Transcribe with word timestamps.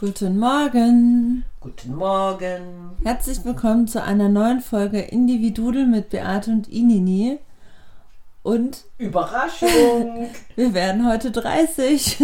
Guten 0.00 0.38
Morgen. 0.38 1.44
Guten 1.58 1.96
Morgen. 1.96 2.92
Herzlich 3.02 3.44
willkommen 3.44 3.88
zu 3.88 4.00
einer 4.00 4.28
neuen 4.28 4.60
Folge 4.60 5.00
Individudel 5.00 5.86
mit 5.86 6.10
Beate 6.10 6.52
und 6.52 6.68
Inini. 6.68 7.40
Und 8.44 8.84
Überraschung. 8.98 10.28
wir 10.54 10.72
werden 10.72 11.04
heute 11.10 11.32
30. 11.32 12.16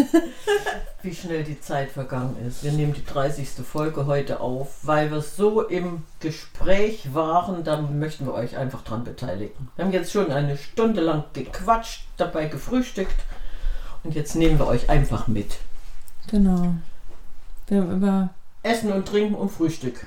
Wie 1.02 1.12
schnell 1.12 1.42
die 1.42 1.60
Zeit 1.60 1.90
vergangen 1.90 2.36
ist. 2.46 2.62
Wir 2.62 2.70
nehmen 2.70 2.92
die 2.92 3.04
30. 3.04 3.48
Folge 3.66 4.06
heute 4.06 4.38
auf, 4.38 4.68
weil 4.86 5.10
wir 5.10 5.20
so 5.20 5.62
im 5.62 6.04
Gespräch 6.20 7.12
waren. 7.12 7.64
Da 7.64 7.80
möchten 7.80 8.24
wir 8.24 8.34
euch 8.34 8.56
einfach 8.56 8.82
dran 8.82 9.02
beteiligen. 9.02 9.68
Wir 9.74 9.84
haben 9.84 9.92
jetzt 9.92 10.12
schon 10.12 10.30
eine 10.30 10.56
Stunde 10.58 11.00
lang 11.00 11.24
gequatscht, 11.32 12.04
dabei 12.18 12.46
gefrühstückt. 12.46 13.20
Und 14.04 14.14
jetzt 14.14 14.36
nehmen 14.36 14.60
wir 14.60 14.68
euch 14.68 14.88
einfach 14.88 15.26
mit. 15.26 15.56
Genau. 16.28 16.76
Wir 17.74 17.82
haben 17.82 17.96
über 17.96 18.30
Essen 18.62 18.92
und 18.92 19.08
Trinken 19.08 19.34
und 19.34 19.50
Frühstück. 19.50 20.06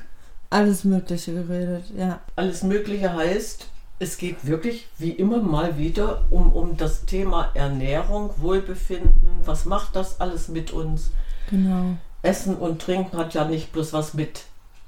alles 0.50 0.86
Mögliche 0.86 1.34
geredet, 1.34 1.84
ja. 1.98 2.22
Alles 2.38 2.64
Mögliche 2.64 3.14
heißt, 3.14 3.68
es 4.00 4.18
geht 4.18 4.48
wirklich 4.48 4.88
wie 4.98 5.12
immer 5.12 5.42
mal 5.42 5.78
wieder 5.78 6.24
um, 6.30 6.54
um 6.54 6.78
das 6.78 7.04
Thema 7.04 7.50
Ernährung, 7.56 8.30
Wohlbefinden. 8.38 9.42
Was 9.44 9.66
macht 9.66 9.98
das 9.98 10.22
alles 10.22 10.48
mit 10.48 10.72
uns? 10.72 11.12
Genau. 11.50 11.98
Essen 12.22 12.56
und 12.56 12.82
Trinken 12.82 13.18
hat 13.18 13.34
ja 13.34 13.44
nicht 13.44 13.74
bloß 13.74 13.92
was 13.92 14.14
mit 14.14 14.44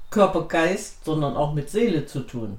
Körper, 0.08 0.48
Geist, 0.48 1.04
sondern 1.04 1.36
auch 1.36 1.52
mit 1.52 1.68
Seele 1.68 2.06
zu 2.06 2.20
tun. 2.20 2.58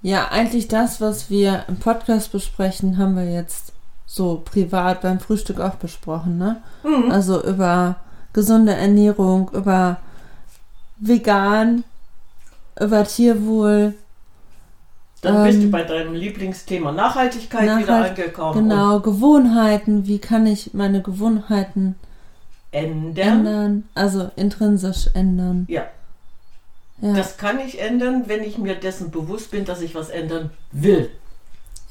Ja, 0.00 0.28
eigentlich 0.28 0.68
das, 0.68 1.02
was 1.02 1.28
wir 1.28 1.66
im 1.68 1.78
Podcast 1.78 2.32
besprechen, 2.32 2.96
haben 2.96 3.14
wir 3.14 3.30
jetzt 3.30 3.74
so 4.06 4.40
privat 4.42 5.02
beim 5.02 5.20
Frühstück 5.20 5.60
auch 5.60 5.74
besprochen, 5.74 6.38
ne? 6.38 6.62
Also 7.10 7.44
über 7.44 7.96
gesunde 8.34 8.74
Ernährung, 8.74 9.50
über 9.54 9.96
vegan, 10.98 11.84
über 12.78 13.04
Tierwohl, 13.04 13.94
Dann 15.22 15.44
bist 15.44 15.56
Ähm, 15.58 15.64
du 15.64 15.70
bei 15.70 15.84
deinem 15.84 16.12
Lieblingsthema 16.14 16.92
Nachhaltigkeit 16.92 17.62
wieder 17.78 17.92
Nachhalt- 18.00 18.10
angekommen. 18.10 18.68
genau, 18.68 19.00
Gewohnheiten, 19.00 20.06
wie 20.06 20.18
kann 20.18 20.46
ich 20.46 20.74
meine 20.74 21.00
Gewohnheiten 21.00 21.94
ändern. 22.72 23.38
ändern, 23.38 23.88
also 23.94 24.30
intrinsisch 24.36 25.08
ändern. 25.14 25.64
Ja, 25.70 25.84
Ja, 27.00 27.14
das 27.14 27.38
kann 27.38 27.58
ich 27.58 27.80
ändern, 27.80 28.24
wenn 28.26 28.42
ich 28.42 28.58
mir 28.58 28.74
dessen 28.74 29.10
bewusst 29.10 29.50
bin, 29.50 29.64
dass 29.64 29.80
ich 29.80 29.94
was 29.94 30.10
ändern 30.10 30.50
will. 30.72 31.10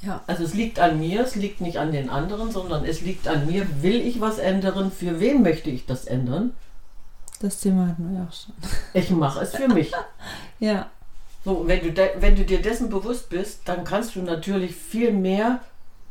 Ja. 0.06 0.22
Also 0.28 0.44
es 0.44 0.54
liegt 0.54 0.80
an 0.80 1.00
mir, 1.00 1.22
es 1.22 1.36
liegt 1.36 1.62
nicht 1.62 1.78
an 1.78 1.92
den 1.92 2.10
anderen, 2.10 2.52
sondern 2.52 2.86
es 2.86 3.02
liegt 3.02 3.28
an 3.28 3.46
mir. 3.46 3.66
Will 3.82 4.02
ich 4.02 4.22
was 4.22 4.38
ändern? 4.38 4.92
Für 4.92 5.20
wen 5.20 5.42
möchte 5.42 5.70
ich 5.70 5.86
das 5.86 6.06
ändern? 6.06 6.54
das 7.40 7.60
Thema 7.60 7.88
hatten 7.88 8.10
wir 8.10 8.20
ja 8.20 8.28
auch 8.28 8.34
schon. 8.34 8.54
Ich 8.94 9.10
mache 9.10 9.42
es 9.42 9.54
für 9.54 9.68
mich. 9.68 9.92
Ja, 10.60 10.90
So, 11.44 11.68
wenn 11.68 11.82
du, 11.82 11.92
de, 11.92 12.12
wenn 12.20 12.38
du 12.38 12.46
dir 12.46 12.62
dessen 12.62 12.90
bewusst 12.90 13.30
bist, 13.30 13.62
dann 13.66 13.84
kannst 13.84 14.16
du 14.16 14.22
natürlich 14.22 14.74
viel 14.76 15.12
mehr 15.12 15.60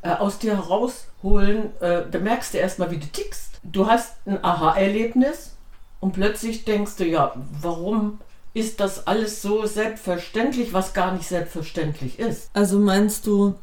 äh, 0.03 0.11
aus 0.11 0.39
dir 0.39 0.57
herausholen. 0.57 1.71
Äh, 1.81 2.03
da 2.11 2.19
merkst 2.19 2.53
du 2.53 2.59
erstmal, 2.59 2.91
wie 2.91 2.99
du 2.99 3.07
tickst. 3.07 3.61
Du 3.63 3.87
hast 3.87 4.17
ein 4.27 4.45
Aha-Erlebnis 4.45 5.57
und 6.01 6.13
plötzlich 6.13 6.67
denkst 6.67 6.97
du, 6.97 7.07
ja, 7.07 7.33
warum 7.63 8.21
ist 8.53 8.81
das 8.81 9.07
alles 9.07 9.41
so 9.41 9.65
selbstverständlich, 9.65 10.75
was 10.75 10.93
gar 10.93 11.13
nicht 11.15 11.27
selbstverständlich 11.27 12.19
ist? 12.19 12.51
also 12.53 12.79
meinst 12.79 13.27
du 13.27 13.55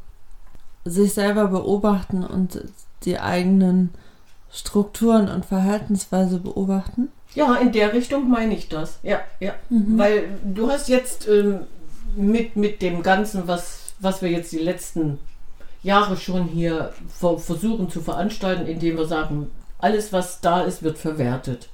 sich 0.90 1.14
selber 1.14 1.48
beobachten 1.48 2.24
und 2.24 2.64
die 3.04 3.20
eigenen 3.20 3.92
Strukturen 4.52 5.30
und 5.30 5.46
Verhaltensweise 5.46 6.40
beobachten? 6.40 7.10
Ja, 7.36 7.56
in 7.56 7.72
der 7.72 7.94
Richtung 7.94 8.30
meine 8.30 8.56
ich 8.56 8.70
das. 8.70 9.00
Ja, 9.04 9.22
ja. 9.40 9.54
Weil 9.70 10.30
du 10.44 10.70
hast 10.70 10.90
jetzt 10.90 11.28
ähm, 11.28 11.62
mit, 12.16 12.56
mit 12.56 12.82
dem 12.82 13.04
Ganzen, 13.04 13.48
was, 13.48 13.94
was 14.00 14.22
wir 14.22 14.30
jetzt 14.30 14.52
die 14.52 14.60
letzten 14.60 15.20
Jahre 15.84 16.18
schon 16.18 16.46
hier 16.46 16.92
ver 17.08 17.38
versuchen 17.38 17.90
zu 17.90 18.02
veranstalten, 18.02 18.66
indem 18.66 18.98
wir 18.98 19.06
sagen, 19.06 19.50
alles, 19.78 20.12
was 20.12 20.42
da 20.42 20.62
ist, 20.62 20.84
wird 20.84 20.98
verwertet. 20.98 21.70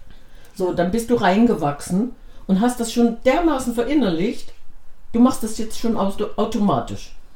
So, 0.54 0.74
dann 0.74 0.92
bist 0.92 1.10
du 1.10 1.16
reingewachsen 1.16 2.12
und 2.48 2.62
hast 2.62 2.80
das 2.80 2.94
schon 2.94 3.18
dermaßen 3.26 3.74
verinnerlicht, 3.74 4.54
du 5.12 5.20
machst 5.20 5.44
das 5.44 5.58
jetzt 5.58 5.80
schon 5.80 5.98
auto 5.98 6.60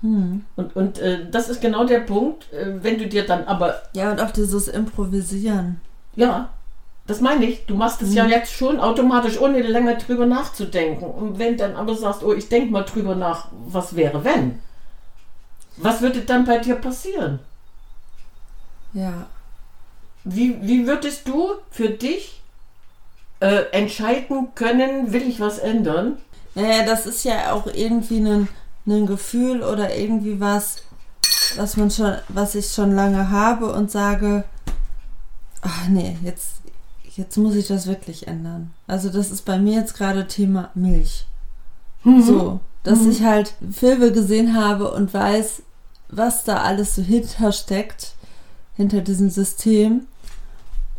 automatisch. 0.01 0.45
Und, 0.55 0.75
und 0.75 0.99
äh, 0.99 1.29
das 1.29 1.49
ist 1.49 1.61
genau 1.61 1.85
der 1.85 1.99
Punkt, 1.99 2.51
äh, 2.53 2.81
wenn 2.83 2.97
du 2.97 3.07
dir 3.07 3.25
dann 3.25 3.45
aber 3.45 3.81
Ja, 3.93 4.11
und 4.11 4.21
auch 4.21 4.31
dieses 4.31 4.67
Improvisieren. 4.67 5.81
ja, 6.15 6.49
das 7.07 7.21
meine 7.21 7.45
ich. 7.45 7.65
Du 7.65 7.75
machst 7.75 8.01
es 8.03 8.13
ja 8.13 8.25
jetzt 8.27 8.53
schon 8.53 8.79
automatisch, 8.79 9.41
ohne 9.41 9.61
länger 9.63 9.95
drüber 9.95 10.27
nachzudenken. 10.27 11.05
Und 11.05 11.39
wenn 11.39 11.57
dann 11.57 11.75
aber 11.75 11.95
sagst, 11.95 12.23
oh, 12.23 12.33
ich 12.33 12.49
denke 12.49 12.71
mal 12.71 12.83
drüber 12.83 13.15
nach, 13.15 13.47
was 13.67 13.95
wäre, 13.95 14.23
wenn? 14.23 14.59
Was 15.77 16.01
würde 16.01 16.21
dann 16.21 16.45
bei 16.45 16.59
dir 16.59 16.75
passieren? 16.75 17.39
Ja, 18.93 19.25
Wie, 20.23 20.57
wie 20.61 20.85
würdest 20.85 21.27
du 21.27 21.49
für 21.71 21.89
dich 21.89 22.41
äh, 23.39 23.63
entscheiden 23.71 24.49
können, 24.55 25.11
will 25.13 25.23
ich 25.27 25.39
was 25.39 25.57
ändern? 25.59 26.17
Naja, 26.55 26.85
das 26.85 27.05
ist 27.07 27.23
ja 27.23 27.53
auch 27.53 27.67
irgendwie 27.67 28.17
ein, 28.19 28.47
ein 28.85 29.05
Gefühl 29.05 29.63
oder 29.63 29.95
irgendwie 29.95 30.39
was, 30.39 30.77
was 31.55 31.77
man 31.77 31.91
schon, 31.91 32.15
was 32.29 32.55
ich 32.55 32.69
schon 32.69 32.93
lange 32.95 33.29
habe 33.29 33.71
und 33.71 33.91
sage, 33.91 34.43
ach 35.61 35.87
nee, 35.89 36.17
jetzt, 36.23 36.61
jetzt 37.15 37.37
muss 37.37 37.55
ich 37.55 37.67
das 37.67 37.87
wirklich 37.87 38.27
ändern. 38.27 38.71
Also 38.87 39.09
das 39.09 39.31
ist 39.31 39.45
bei 39.45 39.59
mir 39.59 39.75
jetzt 39.75 39.95
gerade 39.95 40.27
Thema 40.27 40.69
Milch. 40.73 41.25
So, 42.03 42.61
dass 42.83 43.05
ich 43.05 43.23
halt 43.23 43.53
Filme 43.71 44.11
gesehen 44.11 44.55
habe 44.55 44.91
und 44.91 45.13
weiß, 45.13 45.63
was 46.07 46.43
da 46.43 46.63
alles 46.63 46.95
so 46.95 47.01
hinter 47.01 47.51
steckt, 47.51 48.13
hinter 48.75 49.01
diesem 49.01 49.29
System. 49.29 50.07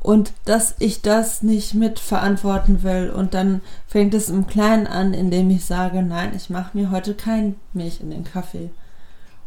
Und 0.02 0.32
dass 0.46 0.76
ich 0.78 1.02
das 1.02 1.42
nicht 1.42 1.74
mitverantworten 1.74 2.82
will. 2.82 3.10
Und 3.10 3.34
dann 3.34 3.60
fängt 3.86 4.14
es 4.14 4.30
im 4.30 4.46
Kleinen 4.46 4.86
an, 4.86 5.12
indem 5.12 5.50
ich 5.50 5.64
sage, 5.64 6.02
nein, 6.02 6.32
ich 6.34 6.48
mache 6.48 6.76
mir 6.76 6.90
heute 6.90 7.14
kein 7.14 7.56
Milch 7.72 8.00
in 8.00 8.10
den 8.10 8.24
Kaffee. 8.24 8.70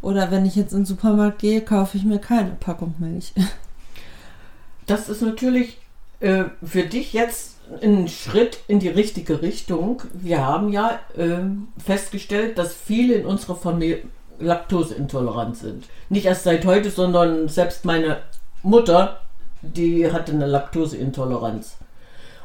Oder 0.01 0.29
wenn 0.31 0.45
ich 0.45 0.55
jetzt 0.55 0.73
in 0.73 0.79
den 0.79 0.85
Supermarkt 0.85 1.39
gehe, 1.39 1.61
kaufe 1.61 1.97
ich 1.97 2.03
mir 2.03 2.19
keine 2.19 2.51
Packung 2.51 2.95
Milch. 2.99 3.33
Das 4.85 5.07
ist 5.07 5.21
natürlich 5.21 5.77
äh, 6.19 6.43
für 6.61 6.83
dich 6.83 7.13
jetzt 7.13 7.55
ein 7.81 8.07
Schritt 8.07 8.59
in 8.67 8.79
die 8.79 8.89
richtige 8.89 9.41
Richtung. 9.41 10.01
Wir 10.13 10.45
haben 10.45 10.71
ja 10.71 10.99
ähm, 11.17 11.69
festgestellt, 11.77 12.57
dass 12.57 12.73
viele 12.73 13.15
in 13.15 13.25
unserer 13.25 13.55
Familie 13.55 14.03
laktoseintolerant 14.39 15.57
sind. 15.57 15.85
Nicht 16.09 16.25
erst 16.25 16.43
seit 16.43 16.65
heute, 16.65 16.89
sondern 16.89 17.47
selbst 17.47 17.85
meine 17.85 18.17
Mutter, 18.61 19.21
die 19.63 20.11
hatte 20.11 20.31
eine 20.31 20.45
Laktoseintoleranz. 20.45 21.77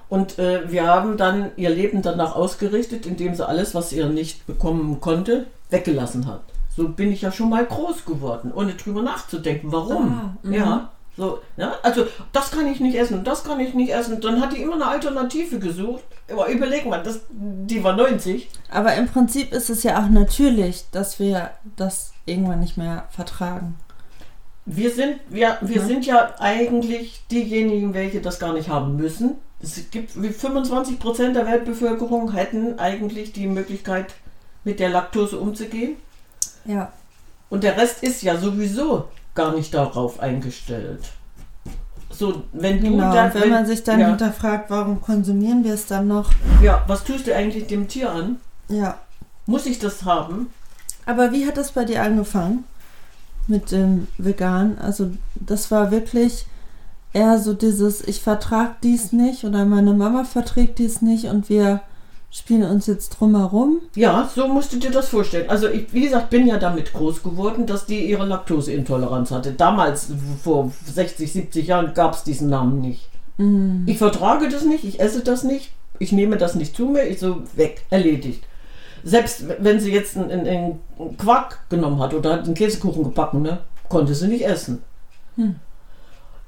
Und 0.08 0.38
äh, 0.38 0.70
wir 0.70 0.86
haben 0.86 1.16
dann 1.18 1.50
ihr 1.56 1.70
Leben 1.70 2.00
danach 2.00 2.34
ausgerichtet, 2.34 3.04
indem 3.04 3.34
sie 3.34 3.46
alles, 3.46 3.74
was 3.74 3.90
sie 3.90 4.02
nicht 4.04 4.46
bekommen 4.46 5.00
konnte, 5.00 5.46
weggelassen 5.68 6.26
hat. 6.26 6.40
So 6.74 6.88
bin 6.88 7.12
ich 7.12 7.22
ja 7.22 7.32
schon 7.32 7.50
mal 7.50 7.66
groß 7.66 8.04
geworden, 8.06 8.52
ohne 8.54 8.74
drüber 8.74 9.02
nachzudenken. 9.02 9.70
Warum? 9.70 10.12
Ah, 10.12 10.46
mhm. 10.46 10.52
ja, 10.54 10.90
so, 11.18 11.40
ja, 11.56 11.74
also 11.82 12.06
das 12.32 12.52
kann 12.52 12.68
ich 12.68 12.78
nicht 12.78 12.96
essen, 12.96 13.24
das 13.24 13.42
kann 13.42 13.58
ich 13.58 13.74
nicht 13.74 13.92
essen. 13.92 14.20
Dann 14.20 14.40
hat 14.40 14.52
die 14.52 14.62
immer 14.62 14.74
eine 14.74 14.86
Alternative 14.86 15.58
gesucht. 15.58 16.04
Aber 16.30 16.48
überleg 16.48 16.86
mal, 16.86 17.02
das, 17.02 17.20
die 17.30 17.82
war 17.82 17.96
90. 17.96 18.48
Aber 18.70 18.94
im 18.94 19.08
Prinzip 19.08 19.52
ist 19.52 19.68
es 19.68 19.82
ja 19.82 20.00
auch 20.00 20.08
natürlich, 20.08 20.84
dass 20.92 21.18
wir 21.18 21.50
das 21.74 22.12
irgendwann 22.24 22.60
nicht 22.60 22.76
mehr 22.76 23.08
vertragen. 23.10 23.76
Wir 24.70 24.90
sind, 24.90 25.18
wir, 25.30 25.56
wir 25.62 25.76
Ja. 25.78 25.86
sind 25.86 26.04
ja 26.04 26.34
eigentlich 26.38 27.22
diejenigen, 27.30 27.94
welche 27.94 28.20
das 28.20 28.38
gar 28.38 28.52
nicht 28.52 28.68
haben 28.68 28.96
müssen. 28.96 29.36
Es 29.62 29.90
gibt 29.90 30.20
wie 30.22 30.28
25 30.28 30.98
Prozent 30.98 31.34
der 31.36 31.46
Weltbevölkerung 31.46 32.32
hätten 32.32 32.78
eigentlich 32.78 33.32
die 33.32 33.46
Möglichkeit, 33.46 34.14
mit 34.64 34.78
der 34.78 34.90
Laktose 34.90 35.38
umzugehen. 35.38 35.96
Ja. 36.66 36.92
Und 37.48 37.64
der 37.64 37.78
Rest 37.78 38.02
ist 38.02 38.22
ja 38.22 38.36
sowieso 38.36 39.08
gar 39.34 39.54
nicht 39.54 39.72
darauf 39.72 40.20
eingestellt. 40.20 41.00
So, 42.10 42.42
wenn 42.52 42.80
du 42.80 42.90
Genau, 42.90 43.12
dann, 43.12 43.32
wenn 43.34 43.48
man 43.50 43.66
sich 43.66 43.84
dann 43.84 44.00
ja, 44.00 44.08
hinterfragt, 44.08 44.68
warum 44.70 45.00
konsumieren 45.00 45.64
wir 45.64 45.72
es 45.74 45.86
dann 45.86 46.08
noch? 46.08 46.30
ja, 46.62 46.84
was 46.86 47.04
tust 47.04 47.26
du 47.26 47.34
eigentlich 47.34 47.66
dem 47.68 47.88
Tier 47.88 48.10
an? 48.12 48.36
Ja. 48.68 48.98
Muss 49.46 49.64
ich 49.64 49.78
das 49.78 50.04
haben? 50.04 50.50
Aber 51.06 51.32
wie 51.32 51.46
hat 51.46 51.56
das 51.56 51.72
bei 51.72 51.84
dir 51.86 52.02
angefangen? 52.02 52.64
Mit 53.48 53.72
dem 53.72 54.06
Vegan? 54.18 54.78
Also, 54.78 55.10
das 55.34 55.70
war 55.70 55.90
wirklich 55.90 56.46
eher 57.12 57.38
so 57.38 57.54
dieses, 57.54 58.06
ich 58.06 58.20
vertrag 58.20 58.80
dies 58.82 59.12
nicht 59.12 59.44
oder 59.44 59.64
meine 59.64 59.94
Mama 59.94 60.24
verträgt 60.24 60.78
dies 60.78 61.02
nicht 61.02 61.24
und 61.24 61.48
wir 61.48 61.80
spielen 62.30 62.64
uns 62.64 62.86
jetzt 62.86 63.10
drumherum. 63.10 63.80
Ja, 63.94 64.28
so 64.34 64.48
musst 64.48 64.72
du 64.72 64.76
dir 64.78 64.90
das 64.90 65.08
vorstellen. 65.08 65.48
Also 65.48 65.68
ich, 65.68 65.92
wie 65.92 66.02
gesagt, 66.02 66.30
bin 66.30 66.46
ja 66.46 66.58
damit 66.58 66.92
groß 66.92 67.22
geworden, 67.22 67.66
dass 67.66 67.86
die 67.86 68.04
ihre 68.04 68.26
Laktoseintoleranz 68.26 69.30
hatte. 69.30 69.52
Damals, 69.52 70.08
vor 70.42 70.70
60, 70.92 71.32
70 71.32 71.66
Jahren, 71.66 71.94
gab 71.94 72.14
es 72.14 72.24
diesen 72.24 72.50
Namen 72.50 72.80
nicht. 72.80 73.08
Mhm. 73.38 73.84
Ich 73.86 73.98
vertrage 73.98 74.48
das 74.48 74.64
nicht, 74.64 74.84
ich 74.84 75.00
esse 75.00 75.20
das 75.20 75.42
nicht, 75.42 75.72
ich 75.98 76.12
nehme 76.12 76.36
das 76.36 76.54
nicht 76.54 76.76
zu 76.76 76.86
mir, 76.86 77.04
ich 77.04 77.18
so 77.18 77.42
weg, 77.56 77.84
erledigt. 77.88 78.44
Selbst 79.04 79.44
wenn 79.60 79.80
sie 79.80 79.92
jetzt 79.92 80.16
einen, 80.16 80.46
einen 80.46 80.80
Quark 81.16 81.60
genommen 81.68 82.00
hat 82.00 82.14
oder 82.14 82.42
einen 82.42 82.54
Käsekuchen 82.54 83.04
gebacken, 83.04 83.42
ne, 83.42 83.58
konnte 83.88 84.14
sie 84.14 84.28
nicht 84.28 84.46
essen. 84.46 84.82
Hm. 85.36 85.56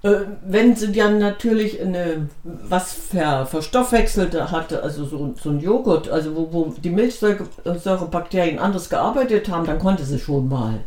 Äh, 0.02 0.14
wenn 0.46 0.74
sie 0.76 0.92
dann 0.92 1.18
natürlich 1.18 1.80
eine, 1.80 2.28
was 2.42 2.92
ver, 2.92 3.44
verstoffwechselt 3.46 4.34
hatte, 4.50 4.82
also 4.82 5.04
so, 5.04 5.34
so 5.40 5.50
ein 5.50 5.60
Joghurt, 5.60 6.08
also 6.08 6.34
wo, 6.34 6.52
wo 6.52 6.74
die 6.82 6.90
Milchsäurebakterien 6.90 8.58
anders 8.58 8.88
gearbeitet 8.88 9.50
haben, 9.50 9.66
dann 9.66 9.78
konnte 9.78 10.04
sie 10.04 10.18
schon 10.18 10.48
mal. 10.48 10.80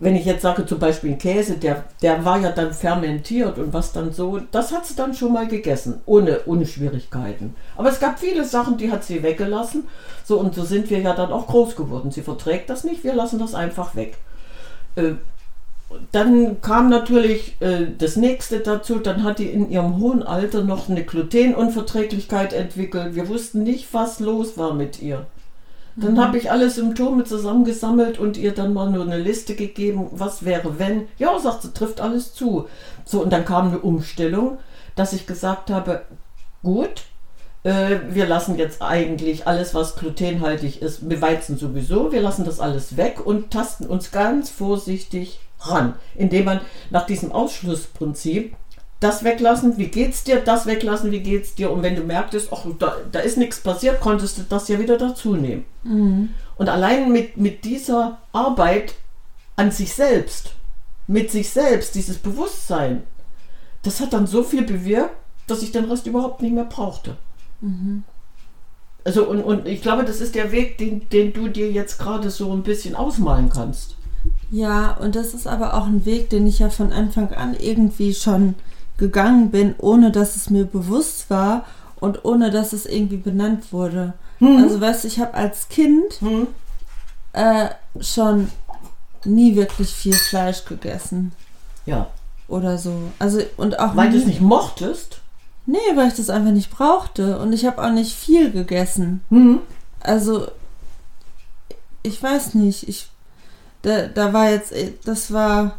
Wenn 0.00 0.16
ich 0.16 0.24
jetzt 0.24 0.42
sage 0.42 0.66
zum 0.66 0.80
Beispiel 0.80 1.12
ein 1.12 1.18
Käse, 1.18 1.54
der, 1.54 1.84
der 2.02 2.24
war 2.24 2.40
ja 2.40 2.50
dann 2.50 2.72
fermentiert 2.72 3.58
und 3.58 3.72
was 3.72 3.92
dann 3.92 4.12
so, 4.12 4.40
das 4.50 4.72
hat 4.72 4.84
sie 4.86 4.96
dann 4.96 5.14
schon 5.14 5.32
mal 5.32 5.46
gegessen, 5.46 6.00
ohne, 6.04 6.40
ohne 6.46 6.66
Schwierigkeiten. 6.66 7.54
Aber 7.76 7.90
es 7.90 8.00
gab 8.00 8.18
viele 8.18 8.44
Sachen, 8.44 8.76
die 8.76 8.90
hat 8.90 9.04
sie 9.04 9.22
weggelassen. 9.22 9.84
So 10.24 10.40
und 10.40 10.54
so 10.54 10.64
sind 10.64 10.90
wir 10.90 10.98
ja 10.98 11.14
dann 11.14 11.32
auch 11.32 11.46
groß 11.46 11.76
geworden. 11.76 12.10
Sie 12.10 12.22
verträgt 12.22 12.70
das 12.70 12.82
nicht, 12.82 13.04
wir 13.04 13.14
lassen 13.14 13.38
das 13.38 13.54
einfach 13.54 13.94
weg. 13.94 14.16
Äh, 14.96 15.12
dann 16.12 16.60
kam 16.60 16.88
natürlich 16.88 17.56
äh, 17.60 17.86
das 17.96 18.16
nächste 18.16 18.60
dazu, 18.60 18.98
dann 18.98 19.22
hat 19.22 19.38
die 19.38 19.48
in 19.48 19.70
ihrem 19.70 19.98
hohen 19.98 20.22
Alter 20.22 20.64
noch 20.64 20.88
eine 20.88 21.04
Glutenunverträglichkeit 21.04 22.52
entwickelt. 22.52 23.14
Wir 23.14 23.28
wussten 23.28 23.62
nicht, 23.62 23.92
was 23.92 24.20
los 24.20 24.58
war 24.58 24.74
mit 24.74 25.00
ihr. 25.00 25.26
Dann 25.96 26.20
habe 26.20 26.38
ich 26.38 26.50
alle 26.50 26.70
Symptome 26.70 27.24
zusammengesammelt 27.24 28.18
und 28.18 28.36
ihr 28.36 28.52
dann 28.52 28.74
mal 28.74 28.90
nur 28.90 29.04
eine 29.04 29.18
Liste 29.18 29.54
gegeben, 29.54 30.08
was 30.10 30.44
wäre, 30.44 30.78
wenn. 30.78 31.06
Ja, 31.18 31.38
sagt 31.38 31.62
sie, 31.62 31.72
trifft 31.72 32.00
alles 32.00 32.34
zu. 32.34 32.66
So, 33.04 33.22
und 33.22 33.32
dann 33.32 33.44
kam 33.44 33.68
eine 33.68 33.78
Umstellung, 33.78 34.58
dass 34.96 35.12
ich 35.12 35.26
gesagt 35.26 35.70
habe, 35.70 36.02
gut, 36.62 37.04
äh, 37.62 37.98
wir 38.10 38.26
lassen 38.26 38.58
jetzt 38.58 38.82
eigentlich 38.82 39.46
alles, 39.46 39.74
was 39.74 39.96
glutenhaltig 39.96 40.82
ist, 40.82 41.02
mit 41.02 41.20
Weizen 41.20 41.56
sowieso, 41.56 42.12
wir 42.12 42.22
lassen 42.22 42.44
das 42.44 42.60
alles 42.60 42.96
weg 42.96 43.24
und 43.24 43.50
tasten 43.50 43.86
uns 43.86 44.10
ganz 44.10 44.50
vorsichtig 44.50 45.40
ran, 45.60 45.94
indem 46.14 46.44
man 46.44 46.60
nach 46.90 47.06
diesem 47.06 47.32
Ausschlussprinzip 47.32 48.56
das 49.04 49.22
weglassen, 49.22 49.76
wie 49.76 49.88
geht's 49.88 50.24
dir, 50.24 50.40
das 50.40 50.64
weglassen, 50.64 51.10
wie 51.10 51.20
geht's 51.20 51.54
dir. 51.54 51.70
Und 51.70 51.82
wenn 51.82 51.94
du 51.94 52.02
merktest, 52.02 52.48
ach, 52.52 52.64
da, 52.78 52.96
da 53.12 53.20
ist 53.20 53.36
nichts 53.36 53.60
passiert, 53.60 54.00
konntest 54.00 54.38
du 54.38 54.42
das 54.48 54.68
ja 54.68 54.78
wieder 54.78 54.96
dazu 54.96 55.36
nehmen. 55.36 55.66
Mhm. 55.82 56.30
Und 56.56 56.68
allein 56.70 57.12
mit, 57.12 57.36
mit 57.36 57.64
dieser 57.64 58.18
Arbeit 58.32 58.94
an 59.56 59.70
sich 59.70 59.92
selbst, 59.92 60.52
mit 61.06 61.30
sich 61.30 61.50
selbst, 61.50 61.94
dieses 61.94 62.16
Bewusstsein, 62.16 63.02
das 63.82 64.00
hat 64.00 64.14
dann 64.14 64.26
so 64.26 64.42
viel 64.42 64.62
bewirkt, 64.62 65.14
dass 65.46 65.62
ich 65.62 65.70
den 65.70 65.84
Rest 65.84 66.06
überhaupt 66.06 66.40
nicht 66.40 66.54
mehr 66.54 66.64
brauchte. 66.64 67.18
Also 69.04 69.28
und, 69.28 69.42
und 69.42 69.68
ich 69.68 69.82
glaube, 69.82 70.04
das 70.04 70.22
ist 70.22 70.34
der 70.34 70.50
Weg, 70.50 70.78
den, 70.78 71.06
den 71.10 71.34
du 71.34 71.48
dir 71.48 71.70
jetzt 71.70 71.98
gerade 71.98 72.30
so 72.30 72.50
ein 72.52 72.62
bisschen 72.62 72.94
ausmalen 72.94 73.50
kannst. 73.50 73.96
Ja, 74.50 74.96
und 74.96 75.14
das 75.14 75.34
ist 75.34 75.46
aber 75.46 75.74
auch 75.74 75.86
ein 75.86 76.06
Weg, 76.06 76.30
den 76.30 76.46
ich 76.46 76.60
ja 76.60 76.70
von 76.70 76.90
Anfang 76.90 77.34
an 77.34 77.54
irgendwie 77.54 78.14
schon 78.14 78.54
gegangen 78.96 79.50
bin, 79.50 79.74
ohne 79.78 80.10
dass 80.12 80.36
es 80.36 80.50
mir 80.50 80.64
bewusst 80.64 81.28
war 81.30 81.64
und 82.00 82.24
ohne 82.24 82.50
dass 82.50 82.72
es 82.72 82.86
irgendwie 82.86 83.16
benannt 83.16 83.72
wurde. 83.72 84.12
Also 84.40 84.80
weißt 84.80 85.04
du, 85.04 85.08
ich 85.08 85.18
habe 85.20 85.34
als 85.34 85.68
Kind 85.68 86.20
Hm? 86.20 86.48
äh, 87.32 87.68
schon 88.00 88.50
nie 89.24 89.56
wirklich 89.56 89.90
viel 89.94 90.12
Fleisch 90.12 90.64
gegessen 90.66 91.32
Ja. 91.86 92.08
oder 92.46 92.76
so. 92.78 92.92
Also 93.18 93.40
und 93.56 93.78
auch 93.78 93.96
Weil 93.96 94.10
du 94.10 94.18
es 94.18 94.26
nicht 94.26 94.40
mochtest. 94.42 95.20
Nee, 95.66 95.78
weil 95.94 96.08
ich 96.08 96.14
das 96.14 96.28
einfach 96.28 96.52
nicht 96.52 96.70
brauchte 96.70 97.38
und 97.38 97.54
ich 97.54 97.64
habe 97.64 97.82
auch 97.82 97.90
nicht 97.90 98.14
viel 98.14 98.50
gegessen. 98.52 99.22
Hm? 99.30 99.60
Also 100.00 100.48
ich 102.02 102.22
weiß 102.22 102.54
nicht, 102.54 102.86
ich 102.88 103.08
da, 103.82 104.06
da 104.08 104.32
war 104.34 104.50
jetzt 104.50 104.74
das 105.06 105.32
war 105.32 105.76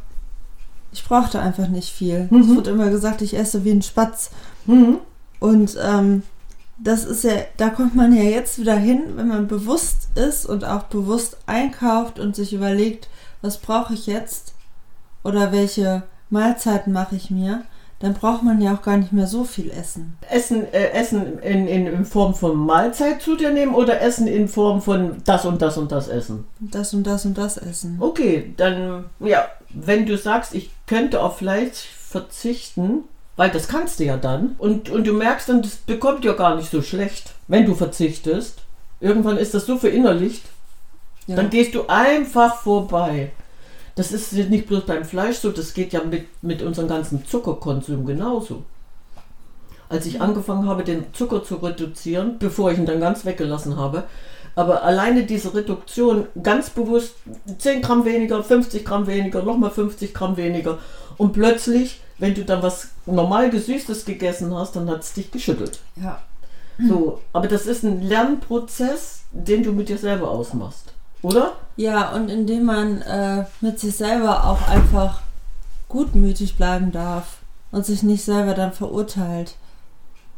ich 0.96 1.04
brauchte 1.04 1.40
einfach 1.42 1.68
nicht 1.68 1.90
viel. 1.92 2.28
Mhm. 2.30 2.42
Es 2.42 2.48
wurde 2.56 2.72
immer 2.72 2.90
gesagt, 2.90 3.22
ich 3.22 3.38
esse 3.38 3.66
wie 3.66 3.72
ein 3.72 3.82
Spatz 3.82 4.32
Hm? 4.66 4.98
und 5.40 5.78
ähm, 5.84 6.24
das 6.78 7.04
ist 7.04 7.24
ja, 7.26 7.34
da 7.58 7.70
kommt 7.70 7.96
man 7.96 8.14
ja 8.16 8.24
jetzt 8.24 8.60
wieder 8.60 8.76
hin, 8.76 9.02
wenn 9.16 9.28
man 9.28 9.48
bewusst 9.48 10.08
ist 10.16 10.46
und 10.46 10.64
auch 10.66 10.84
bewusst 10.84 11.38
einkauft 11.46 12.18
und 12.20 12.36
sich 12.36 12.54
überlegt, 12.54 13.10
was 13.42 13.58
brauche 13.58 13.94
ich 13.94 14.08
jetzt 14.08 14.54
oder 15.24 15.52
welche 15.52 16.04
Mahlzeiten 16.30 16.92
mache 16.94 17.16
ich 17.16 17.30
mir, 17.30 17.64
dann 18.00 18.14
braucht 18.14 18.44
man 18.44 18.62
ja 18.62 18.74
auch 18.74 18.82
gar 18.82 18.98
nicht 18.98 19.14
mehr 19.14 19.28
so 19.28 19.44
viel 19.46 19.72
essen. 19.72 20.18
Essen, 20.30 20.66
äh, 20.74 20.90
Essen 20.92 21.40
in, 21.40 21.68
in, 21.68 21.88
in 21.88 22.06
Form 22.06 22.34
von 22.34 22.56
Mahlzeit 22.58 23.22
zu 23.22 23.36
dir 23.38 23.52
nehmen 23.52 23.74
oder 23.74 24.02
Essen 24.02 24.28
in 24.28 24.48
Form 24.48 24.82
von 24.82 25.18
das 25.26 25.46
und 25.46 25.62
das 25.62 25.78
und 25.78 25.92
das 25.92 26.08
Essen? 26.08 26.46
Das 26.60 26.94
und 26.94 27.04
das 27.08 27.26
und 27.26 27.38
das 27.38 27.58
essen. 27.58 27.98
Okay, 28.00 28.54
dann, 28.58 29.06
ja, 29.20 29.46
wenn 29.76 30.06
du 30.06 30.18
sagst, 30.18 30.56
ich 30.56 30.70
könnte 30.88 31.22
auf 31.22 31.38
Fleisch 31.38 31.86
verzichten, 32.08 33.04
weil 33.36 33.52
das 33.52 33.68
kannst 33.68 34.00
du 34.00 34.06
ja 34.06 34.18
dann, 34.18 34.56
und, 34.58 34.90
und 34.90 35.06
du 35.06 35.14
merkst 35.14 35.50
dann, 35.50 35.62
das 35.62 35.76
bekommt 35.76 36.24
dir 36.24 36.34
gar 36.34 36.56
nicht 36.56 36.72
so 36.72 36.82
schlecht, 36.82 37.34
wenn 37.48 37.66
du 37.66 37.76
verzichtest. 37.76 38.60
Irgendwann 39.02 39.38
ist 39.38 39.54
das 39.54 39.66
so 39.66 39.78
verinnerlicht, 39.78 40.44
Ja. 41.28 41.36
dann 41.36 41.50
gehst 41.50 41.76
du 41.76 41.88
einfach 41.88 42.56
vorbei. 42.62 43.32
Das 43.96 44.12
ist 44.12 44.34
nicht 44.34 44.68
bloß 44.68 44.86
beim 44.86 45.04
Fleisch 45.06 45.38
so, 45.38 45.52
das 45.52 45.74
geht 45.74 45.94
ja 45.94 46.04
mit, 46.04 46.28
mit 46.42 46.62
unserem 46.62 46.88
ganzen 46.88 47.26
Zuckerkonsum 47.26 48.06
genauso. 48.06 48.64
Als 49.90 50.06
ich 50.06 50.20
angefangen 50.22 50.68
habe, 50.68 50.84
den 50.84 51.14
Zucker 51.14 51.44
zu 51.44 51.56
reduzieren, 51.56 52.38
bevor 52.40 52.72
ich 52.72 52.78
ihn 52.78 52.86
dann 52.86 53.00
ganz 53.00 53.24
weggelassen 53.26 53.78
habe, 53.78 54.04
aber 54.56 54.84
alleine 54.84 55.24
diese 55.24 55.54
Reduktion 55.54 56.28
ganz 56.42 56.70
bewusst 56.70 57.16
10 57.58 57.82
Gramm 57.82 58.06
weniger, 58.06 58.44
50 58.44 58.86
Gramm 58.86 59.08
weniger, 59.08 59.44
nochmal 59.44 59.72
50 59.72 60.14
Gramm 60.14 60.38
weniger 60.38 60.80
und 61.18 61.34
plötzlich, 61.34 62.02
wenn 62.18 62.34
du 62.34 62.46
dann 62.46 62.62
was 62.64 62.90
normal 63.06 63.50
Gesüßtes 63.50 64.06
gegessen 64.06 64.54
hast, 64.56 64.76
dann 64.76 64.90
hat 64.90 65.02
es 65.02 65.14
dich 65.14 65.32
geschüttelt. 65.32 65.80
ja. 65.96 66.22
So, 66.90 67.22
aber 67.32 67.48
das 67.48 67.68
ist 67.68 67.84
ein 67.84 68.02
Lernprozess, 68.02 69.22
den 69.32 69.64
du 69.64 69.72
mit 69.72 69.88
dir 69.88 69.98
selber 69.98 70.30
ausmachst, 70.30 70.94
oder? 71.22 71.54
Ja, 71.78 72.12
und 72.12 72.30
indem 72.30 72.66
man 72.66 73.02
äh, 73.02 73.46
mit 73.62 73.80
sich 73.80 73.96
selber 73.96 74.44
auch 74.44 74.68
einfach 74.68 75.22
gutmütig 75.88 76.58
bleiben 76.58 76.92
darf 76.92 77.38
und 77.72 77.86
sich 77.86 78.04
nicht 78.04 78.26
selber 78.26 78.54
dann 78.54 78.74
verurteilt. 78.74 79.56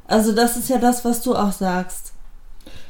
Also 0.07 0.31
das 0.31 0.57
ist 0.57 0.69
ja 0.69 0.77
das, 0.77 1.03
was 1.03 1.21
du 1.21 1.35
auch 1.35 1.51
sagst. 1.51 2.13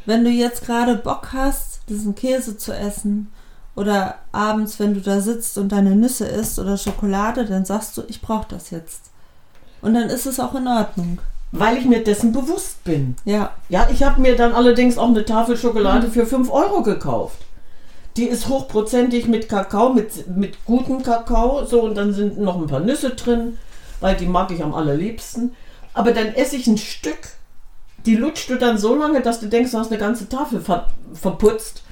Wenn 0.07 0.23
du 0.23 0.29
jetzt 0.29 0.65
gerade 0.65 0.95
Bock 0.95 1.33
hast, 1.33 1.81
diesen 1.89 2.15
Käse 2.15 2.57
zu 2.57 2.71
essen 2.71 3.29
oder 3.75 4.15
abends, 4.31 4.79
wenn 4.79 4.93
du 4.93 5.01
da 5.01 5.19
sitzt 5.19 5.57
und 5.57 5.73
deine 5.73 5.97
Nüsse 5.97 6.25
isst 6.25 6.59
oder 6.59 6.77
Schokolade, 6.77 7.43
dann 7.43 7.65
sagst 7.65 7.97
du, 7.97 8.03
ich 8.07 8.21
brauche 8.21 8.47
das 8.49 8.69
jetzt. 8.69 9.01
Und 9.81 9.95
dann 9.95 10.09
ist 10.09 10.25
es 10.25 10.39
auch 10.39 10.55
in 10.55 10.65
Ordnung. 10.65 11.19
Weil 11.51 11.77
ich 11.77 11.83
mir 11.83 12.05
dessen 12.05 12.31
bewusst 12.31 12.85
bin. 12.85 13.17
Ja, 13.25 13.51
Ja, 13.67 13.89
ich 13.91 14.01
habe 14.01 14.21
mir 14.21 14.37
dann 14.37 14.53
allerdings 14.53 14.97
auch 14.97 15.09
eine 15.09 15.25
Tafel 15.25 15.57
Schokolade 15.57 16.09
für 16.09 16.25
5 16.25 16.49
Euro 16.51 16.83
gekauft. 16.83 17.39
Die 18.15 18.27
ist 18.27 18.47
hochprozentig 18.47 19.27
mit 19.27 19.49
Kakao, 19.49 19.89
mit, 19.89 20.25
mit 20.37 20.63
gutem 20.63 21.03
Kakao. 21.03 21.65
So, 21.65 21.81
und 21.81 21.95
dann 21.95 22.13
sind 22.13 22.39
noch 22.39 22.55
ein 22.55 22.67
paar 22.67 22.79
Nüsse 22.79 23.09
drin, 23.09 23.57
weil 23.99 24.15
die 24.15 24.25
mag 24.25 24.51
ich 24.51 24.63
am 24.63 24.73
allerliebsten. 24.73 25.53
Aber 25.93 26.13
dann 26.13 26.27
esse 26.27 26.55
ich 26.55 26.67
ein 26.67 26.77
Stück. 26.77 27.36
Die 28.07 28.15
lutscht 28.15 28.49
du 28.49 28.55
dann 28.55 28.77
so 28.77 28.95
lange, 28.95 29.21
dass 29.21 29.39
du 29.39 29.47
denkst, 29.47 29.71
du 29.71 29.77
hast 29.77 29.91
eine 29.91 29.99
ganze 29.99 30.27
Tafel 30.27 30.61
ver 30.61 30.89
verputzt. 31.13 31.83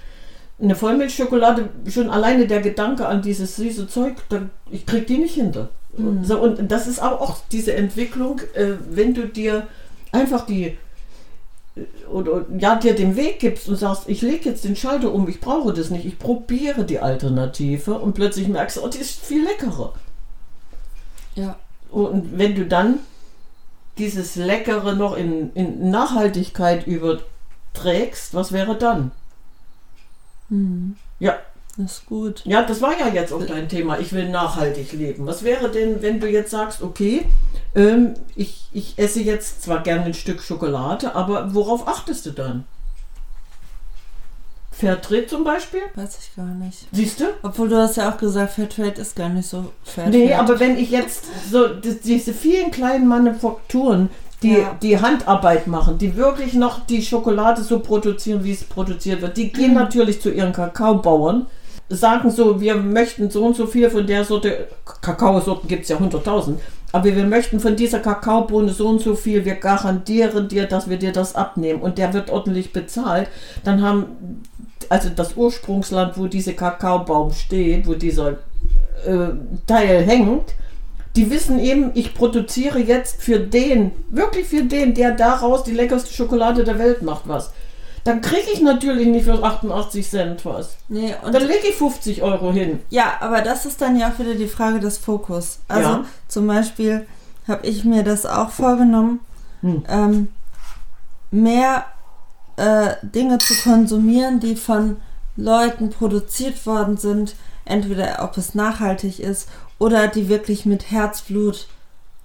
Eine 0.59 0.75
Vollmilchschokolade, 0.75 1.69
schon 1.89 2.09
alleine 2.09 2.47
der 2.47 2.61
Gedanke 2.61 3.05
an 3.07 3.21
dieses 3.21 3.57
süße 3.57 3.87
Zeug, 3.89 4.15
dann, 4.29 4.49
ich 4.71 4.85
krieg 4.85 5.05
die 5.05 5.17
nicht 5.17 5.35
hinter. 5.35 5.69
So, 6.23 6.39
und 6.39 6.71
das 6.71 6.87
ist 6.87 6.99
aber 6.99 7.21
auch 7.21 7.37
diese 7.51 7.73
Entwicklung, 7.73 8.41
äh, 8.53 8.73
wenn 8.89 9.13
du 9.13 9.27
dir 9.27 9.67
einfach 10.11 10.45
die 10.45 10.77
oder 12.09 12.45
ja, 12.57 12.75
dir 12.75 12.95
den 12.95 13.17
Weg 13.17 13.39
gibst 13.39 13.67
und 13.67 13.75
sagst, 13.75 14.03
ich 14.07 14.21
lege 14.21 14.49
jetzt 14.49 14.63
den 14.63 14.77
Schalter 14.77 15.13
um, 15.13 15.27
ich 15.27 15.41
brauche 15.41 15.73
das 15.73 15.89
nicht, 15.89 16.05
ich 16.05 16.17
probiere 16.17 16.85
die 16.85 16.99
Alternative 16.99 17.99
und 17.99 18.13
plötzlich 18.13 18.47
merkst 18.47 18.77
du, 18.77 18.83
oh, 18.83 18.87
die 18.87 18.99
ist 18.99 19.19
viel 19.19 19.43
leckerer. 19.43 19.93
ja. 21.35 21.57
Und 21.91 22.37
wenn 22.37 22.55
du 22.55 22.65
dann 22.65 22.99
dieses 23.97 24.35
Leckere 24.35 24.95
noch 24.95 25.15
in, 25.15 25.53
in 25.53 25.89
Nachhaltigkeit 25.89 26.85
überträgst, 26.87 28.33
was 28.33 28.51
wäre 28.51 28.75
dann? 28.77 29.11
Hm, 30.49 30.95
Ja, 31.19 31.37
das 31.77 31.99
ist 31.99 32.05
gut. 32.05 32.41
ja, 32.45 32.63
das 32.63 32.81
war 32.81 32.97
ja 32.99 33.07
jetzt 33.07 33.33
auch 33.33 33.45
dein 33.45 33.67
Thema. 33.69 33.99
Ich 33.99 34.13
will 34.13 34.29
nachhaltig 34.29 34.91
leben. 34.93 35.25
Was 35.25 35.43
wäre 35.43 35.69
denn, 35.69 36.01
wenn 36.01 36.19
du 36.19 36.27
jetzt 36.29 36.51
sagst, 36.51 36.81
okay, 36.81 37.25
ähm, 37.73 38.13
ich, 38.35 38.67
ich 38.71 38.97
esse 38.97 39.21
jetzt 39.21 39.63
zwar 39.63 39.81
gerne 39.83 40.05
ein 40.05 40.13
Stück 40.13 40.41
Schokolade, 40.41 41.15
aber 41.15 41.53
worauf 41.53 41.87
achtest 41.87 42.25
du 42.25 42.31
dann? 42.31 42.65
Fairtrade 44.77 45.27
zum 45.27 45.43
Beispiel. 45.43 45.81
Weiß 45.95 46.17
ich 46.21 46.35
gar 46.35 46.45
nicht. 46.45 46.87
Siehst 46.91 47.19
du? 47.19 47.25
Obwohl 47.43 47.69
du 47.69 47.77
hast 47.77 47.97
ja 47.97 48.11
auch 48.11 48.17
gesagt, 48.17 48.53
Fairtrade 48.53 48.99
ist 49.01 49.15
gar 49.15 49.29
nicht 49.29 49.47
so 49.47 49.71
Fairtrade. 49.83 50.17
Nee, 50.17 50.33
aber 50.33 50.59
wenn 50.59 50.77
ich 50.77 50.91
jetzt 50.91 51.25
so 51.51 51.67
die- 51.67 51.99
diese 52.03 52.33
vielen 52.33 52.71
kleinen 52.71 53.07
Manufakturen, 53.07 54.09
die 54.43 54.57
Ja. 54.57 54.75
die 54.81 54.99
Handarbeit 54.99 55.65
machen, 55.67 55.97
die 55.97 56.15
wirklich 56.17 56.53
noch 56.53 56.85
die 56.85 57.01
Schokolade 57.01 57.63
so 57.63 57.79
produzieren, 57.79 58.43
wie 58.43 58.51
es 58.51 58.63
produziert 58.65 59.21
wird, 59.21 59.37
die 59.37 59.51
gehen 59.51 59.73
natürlich 59.73 60.21
zu 60.21 60.29
ihren 60.29 60.51
Kakaobauern, 60.51 61.47
sagen 61.89 62.29
so, 62.31 62.59
wir 62.59 62.75
möchten 62.75 63.29
so 63.29 63.45
und 63.45 63.55
so 63.55 63.65
viel 63.67 63.89
von 63.89 64.05
der 64.05 64.25
Sorte, 64.25 64.67
Kakaosorten 65.01 65.67
gibt 65.69 65.83
es 65.83 65.89
ja 65.89 65.97
100.000, 65.97 66.59
aber 66.91 67.05
wir 67.15 67.23
möchten 67.25 67.59
von 67.59 67.75
dieser 67.75 67.99
Kakaobohne 67.99 68.71
so 68.73 68.87
und 68.87 69.01
so 69.01 69.15
viel, 69.15 69.45
wir 69.45 69.55
garantieren 69.55 70.47
dir, 70.47 70.65
dass 70.65 70.89
wir 70.89 70.97
dir 70.97 71.11
das 71.11 71.35
abnehmen 71.35 71.81
und 71.81 71.97
der 71.97 72.13
wird 72.13 72.29
ordentlich 72.29 72.73
bezahlt, 72.73 73.29
dann 73.63 73.81
haben 73.81 74.05
also 74.91 75.09
das 75.09 75.35
Ursprungsland, 75.35 76.17
wo 76.17 76.27
dieser 76.27 76.53
Kakaobaum 76.53 77.31
steht, 77.33 77.87
wo 77.87 77.93
dieser 77.93 78.31
äh, 79.05 79.29
Teil 79.67 80.03
hängt, 80.03 80.53
die 81.15 81.29
wissen 81.29 81.59
eben, 81.59 81.91
ich 81.93 82.13
produziere 82.13 82.79
jetzt 82.79 83.21
für 83.21 83.39
den, 83.39 83.91
wirklich 84.09 84.47
für 84.47 84.63
den, 84.63 84.93
der 84.93 85.11
daraus 85.11 85.63
die 85.63 85.71
leckerste 85.73 86.13
Schokolade 86.13 86.63
der 86.63 86.77
Welt 86.79 87.01
macht, 87.01 87.27
was. 87.27 87.51
Dann 88.03 88.21
kriege 88.21 88.51
ich 88.53 88.61
natürlich 88.61 89.07
nicht 89.07 89.25
für 89.25 89.41
88 89.41 90.07
Cent 90.07 90.45
was. 90.45 90.75
Nee, 90.89 91.15
und 91.23 91.33
Dann 91.33 91.41
lege 91.41 91.67
ich 91.69 91.75
50 91.75 92.21
Euro 92.21 92.51
hin. 92.51 92.79
Ja, 92.89 93.13
aber 93.19 93.41
das 93.41 93.65
ist 93.65 93.81
dann 93.81 93.97
ja 93.97 94.09
auch 94.11 94.19
wieder 94.19 94.35
die 94.35 94.47
Frage 94.47 94.79
des 94.79 94.97
Fokus. 94.99 95.59
Also 95.67 95.89
Ja. 95.89 96.05
zum 96.27 96.45
Beispiel 96.47 97.07
habe 97.47 97.65
ich 97.65 97.83
mir 97.85 98.03
das 98.03 98.25
auch 98.25 98.49
vorgenommen, 98.49 99.21
Hm. 99.61 99.83
ähm, 99.89 100.27
mehr 101.31 101.85
äh, 102.57 102.95
Dinge 103.01 103.37
zu 103.37 103.53
konsumieren, 103.63 104.39
die 104.39 104.55
von 104.55 104.97
Leuten 105.35 105.89
produziert 105.89 106.65
worden 106.65 106.97
sind, 106.97 107.35
entweder 107.65 108.23
ob 108.23 108.37
es 108.37 108.55
nachhaltig 108.55 109.19
ist 109.19 109.49
oder 109.79 110.07
die 110.07 110.29
wirklich 110.29 110.65
mit 110.65 110.91
Herzblut 110.91 111.67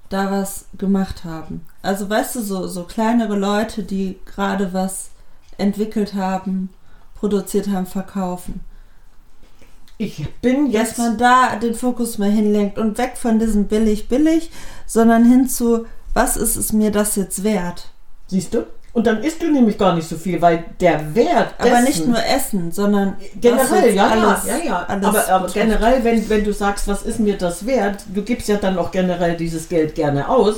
da 0.09 0.31
was 0.31 0.67
gemacht 0.77 1.25
haben. 1.25 1.65
Also 1.83 2.09
weißt 2.11 2.37
du, 2.37 2.43
so, 2.43 2.67
so 2.67 2.85
kleinere 2.85 3.37
Leute, 3.37 3.83
die 3.83 4.19
gerade 4.27 4.73
was 4.73 5.11
entwickelt 5.57 6.15
haben, 6.15 6.71
produziert 7.15 7.69
haben, 7.69 7.87
verkaufen 7.87 8.61
Ich 9.99 10.29
bin 10.41 10.73
dass 10.73 10.73
jetzt. 10.73 10.99
man 10.99 11.19
da 11.19 11.57
den 11.57 11.75
Fokus 11.75 12.19
mal 12.19 12.31
hinlenkt 12.31 12.79
und 12.79 12.99
weg 12.99 13.17
von 13.17 13.39
diesem 13.39 13.67
billig, 13.67 14.09
billig, 14.09 14.51
sondern 14.87 15.25
hin 15.25 15.49
zu, 15.49 15.87
was 16.15 16.37
ist 16.37 16.57
es 16.57 16.73
mir 16.73 16.91
das 16.91 17.17
jetzt 17.17 17.45
wert? 17.45 17.89
Siehst 18.27 18.55
du? 18.55 18.67
Und 18.93 19.07
dann 19.07 19.23
isst 19.23 19.41
du 19.41 19.51
nämlich 19.51 19.79
gar 19.79 19.95
nicht 19.95 20.09
so 20.09 20.17
viel, 20.17 20.43
weil 20.43 20.65
der 20.81 21.15
Wert. 21.15 21.55
Aber 21.59 21.69
dessen- 21.71 21.85
nicht 21.85 22.07
nur 22.09 22.25
Essen, 22.25 22.73
sondern 22.73 23.17
Generell, 23.41 23.95
ja, 23.95 24.09
alles, 24.09 24.47
ja, 24.47 24.57
ja, 24.59 24.65
ja. 24.65 24.87
aber, 24.89 25.29
aber 25.29 25.47
generell, 25.49 26.03
wenn, 26.03 26.29
wenn 26.29 26.43
du 26.45 26.53
sagst, 26.53 26.89
was 26.89 27.03
ist 27.03 27.21
mir 27.21 27.39
das 27.39 27.67
wert, 27.67 28.03
du 28.13 28.23
gibst 28.23 28.49
ja 28.49 28.57
dann 28.57 28.77
auch 28.79 28.91
generell 28.91 29.37
dieses 29.37 29.69
Geld 29.69 29.95
gerne 29.95 30.29
aus, 30.29 30.57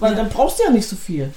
weil 0.00 0.12
Ja. 0.12 0.18
dann 0.18 0.28
brauchst 0.28 0.58
du 0.58 0.64
ja 0.64 0.70
nicht 0.70 0.88
so 0.88 0.96
viel. 0.96 1.32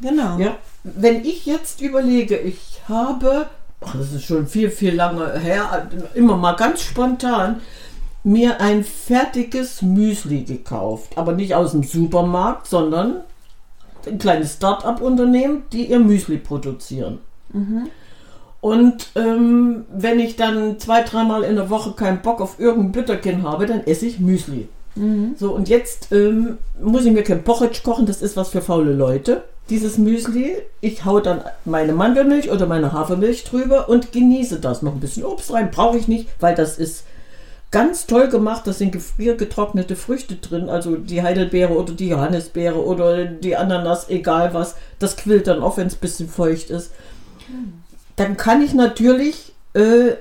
Genau. 0.00 0.38
Ja. 0.38 0.56
Wenn 0.84 1.24
ich 1.24 1.46
jetzt 1.46 1.80
überlege, 1.80 2.36
ich 2.38 2.80
habe, 2.88 3.46
ach, 3.84 3.94
das 3.98 4.12
ist 4.12 4.24
schon 4.24 4.46
viel, 4.46 4.70
viel 4.70 4.94
lange 4.94 5.38
her, 5.38 5.88
immer 6.14 6.36
mal 6.36 6.54
ganz 6.54 6.80
spontan, 6.82 7.60
mir 8.22 8.60
ein 8.60 8.84
fertiges 8.84 9.82
Müsli 9.82 10.42
gekauft. 10.44 11.12
Aber 11.16 11.32
nicht 11.32 11.54
aus 11.54 11.72
dem 11.72 11.82
Supermarkt, 11.82 12.66
sondern 12.66 13.16
ein 14.06 14.18
kleines 14.18 14.54
Start-up-Unternehmen, 14.54 15.62
die 15.72 15.86
ihr 15.90 16.00
Müsli 16.00 16.36
produzieren. 16.38 17.18
Und 18.60 19.08
ähm, 19.16 19.84
wenn 19.92 20.20
ich 20.20 20.36
dann 20.36 20.78
zwei, 20.78 21.02
dreimal 21.02 21.44
in 21.44 21.56
der 21.56 21.70
Woche 21.70 21.92
keinen 21.92 22.20
Bock 22.20 22.40
auf 22.40 22.60
irgendein 22.60 22.92
Bütterchen 22.92 23.42
habe, 23.42 23.66
dann 23.66 23.86
esse 23.86 24.06
ich 24.06 24.20
Müsli. 24.20 24.68
So, 25.38 25.52
und 25.54 25.68
jetzt 25.68 26.12
ähm, 26.12 26.58
muss 26.82 27.04
ich 27.04 27.12
mir 27.12 27.22
kein 27.22 27.44
Porridge 27.44 27.80
kochen, 27.82 28.06
das 28.06 28.20
ist 28.22 28.36
was 28.36 28.50
für 28.50 28.60
faule 28.60 28.92
Leute. 28.92 29.44
Dieses 29.70 29.98
Müsli, 29.98 30.56
ich 30.80 31.04
hau 31.04 31.20
dann 31.20 31.42
meine 31.64 31.92
Mandelmilch 31.92 32.50
oder 32.50 32.66
meine 32.66 32.92
Hafermilch 32.92 33.44
drüber 33.44 33.88
und 33.88 34.12
genieße 34.12 34.58
das. 34.58 34.82
Noch 34.82 34.94
ein 34.94 35.00
bisschen 35.00 35.24
Obst 35.24 35.52
rein, 35.52 35.70
brauche 35.70 35.96
ich 35.96 36.08
nicht, 36.08 36.28
weil 36.40 36.54
das 36.56 36.76
ist 36.76 37.04
ganz 37.70 38.06
toll 38.06 38.28
gemacht. 38.28 38.66
Da 38.66 38.72
sind 38.72 38.92
gefriergetrocknete 38.92 39.96
Früchte 39.96 40.36
drin, 40.36 40.68
also 40.68 40.96
die 40.96 41.22
Heidelbeere 41.22 41.72
oder 41.72 41.92
die 41.92 42.08
Johannisbeere 42.08 42.84
oder 42.84 43.24
die 43.24 43.56
Ananas, 43.56 44.08
egal 44.08 44.54
was. 44.54 44.76
Das 44.98 45.16
quillt 45.16 45.46
dann 45.46 45.62
auch, 45.62 45.76
wenn 45.76 45.86
es 45.86 45.94
ein 45.94 46.00
bisschen 46.00 46.28
feucht 46.28 46.70
ist. 46.70 46.92
Dann 48.16 48.36
kann 48.36 48.62
ich 48.62 48.74
natürlich 48.74 49.52
äh, 49.74 50.14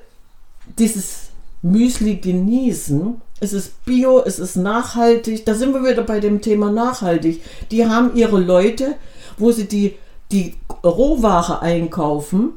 dieses 0.77 1.29
Müsli 1.61 2.15
genießen. 2.15 3.21
Es 3.41 3.53
ist 3.53 3.85
bio, 3.85 4.21
es 4.25 4.39
ist 4.39 4.55
nachhaltig. 4.55 5.45
Da 5.45 5.53
sind 5.53 5.73
wir 5.73 5.83
wieder 5.83 6.03
bei 6.03 6.19
dem 6.19 6.41
Thema 6.41 6.71
nachhaltig. 6.71 7.41
Die 7.71 7.85
haben 7.87 8.15
ihre 8.15 8.39
Leute, 8.39 8.95
wo 9.37 9.51
sie 9.51 9.67
die, 9.67 9.95
die 10.31 10.55
Rohware 10.83 11.61
einkaufen 11.61 12.53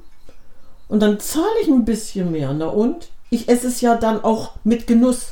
und 0.92 1.00
dann 1.00 1.18
zahle 1.20 1.46
ich 1.62 1.68
ein 1.68 1.86
bisschen 1.86 2.32
mehr. 2.32 2.52
Na 2.52 2.66
und? 2.66 3.08
Ich 3.32 3.48
esse 3.48 3.68
es 3.68 3.80
ja 3.80 3.96
dann 3.96 4.22
auch 4.22 4.52
mit 4.62 4.86
Genuss. 4.86 5.28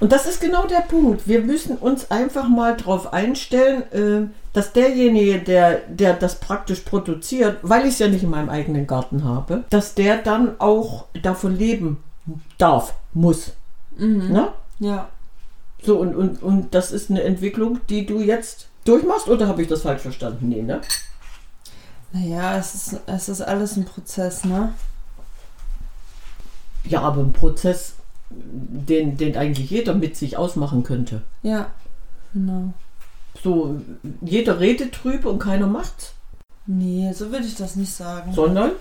Und 0.00 0.10
das 0.10 0.26
ist 0.26 0.40
genau 0.40 0.66
der 0.66 0.80
Punkt. 0.80 1.28
Wir 1.28 1.40
müssen 1.40 1.76
uns 1.76 2.10
einfach 2.10 2.48
mal 2.48 2.76
darauf 2.76 3.12
einstellen, 3.12 3.84
äh, 3.92 4.28
dass 4.52 4.72
derjenige, 4.72 5.38
der, 5.38 5.82
der 5.86 6.14
das 6.14 6.40
praktisch 6.40 6.80
produziert, 6.80 7.58
weil 7.62 7.82
ich 7.82 7.92
es 7.92 7.98
ja 8.00 8.08
nicht 8.08 8.24
in 8.24 8.30
meinem 8.30 8.48
eigenen 8.48 8.88
Garten 8.88 9.22
habe, 9.22 9.62
dass 9.70 9.94
der 9.94 10.16
dann 10.16 10.60
auch 10.60 11.04
davon 11.22 11.56
leben 11.56 12.02
darf, 12.58 12.94
muss. 13.14 13.52
Na? 14.32 14.52
Ja. 14.80 15.08
So, 15.84 15.98
und, 15.98 16.16
und, 16.16 16.42
und 16.42 16.74
das 16.74 16.90
ist 16.90 17.10
eine 17.10 17.22
Entwicklung, 17.22 17.78
die 17.88 18.06
du 18.06 18.18
jetzt 18.18 18.66
durchmachst, 18.84 19.28
oder 19.28 19.46
habe 19.46 19.62
ich 19.62 19.68
das 19.68 19.82
falsch 19.82 20.02
verstanden? 20.02 20.48
Nee, 20.48 20.62
ne? 20.62 20.80
Naja, 22.12 22.58
es 22.58 22.74
ist, 22.74 23.00
es 23.06 23.28
ist 23.28 23.40
alles 23.40 23.76
ein 23.76 23.84
Prozess, 23.84 24.44
ne? 24.44 24.74
Ja, 26.84 27.02
aber 27.02 27.20
ein 27.22 27.32
Prozess, 27.32 27.94
den, 28.30 29.16
den 29.16 29.36
eigentlich 29.36 29.70
jeder 29.70 29.94
mit 29.94 30.16
sich 30.16 30.36
ausmachen 30.36 30.82
könnte. 30.82 31.22
Ja. 31.42 31.66
Genau. 32.32 32.72
So, 33.42 33.80
jeder 34.20 34.60
redet 34.60 35.02
drüber 35.02 35.30
und 35.30 35.38
keiner 35.38 35.66
macht's. 35.66 36.14
Nee, 36.66 37.12
so 37.12 37.30
würde 37.32 37.46
ich 37.46 37.56
das 37.56 37.76
nicht 37.76 37.92
sagen. 37.92 38.32
Sondern, 38.32 38.72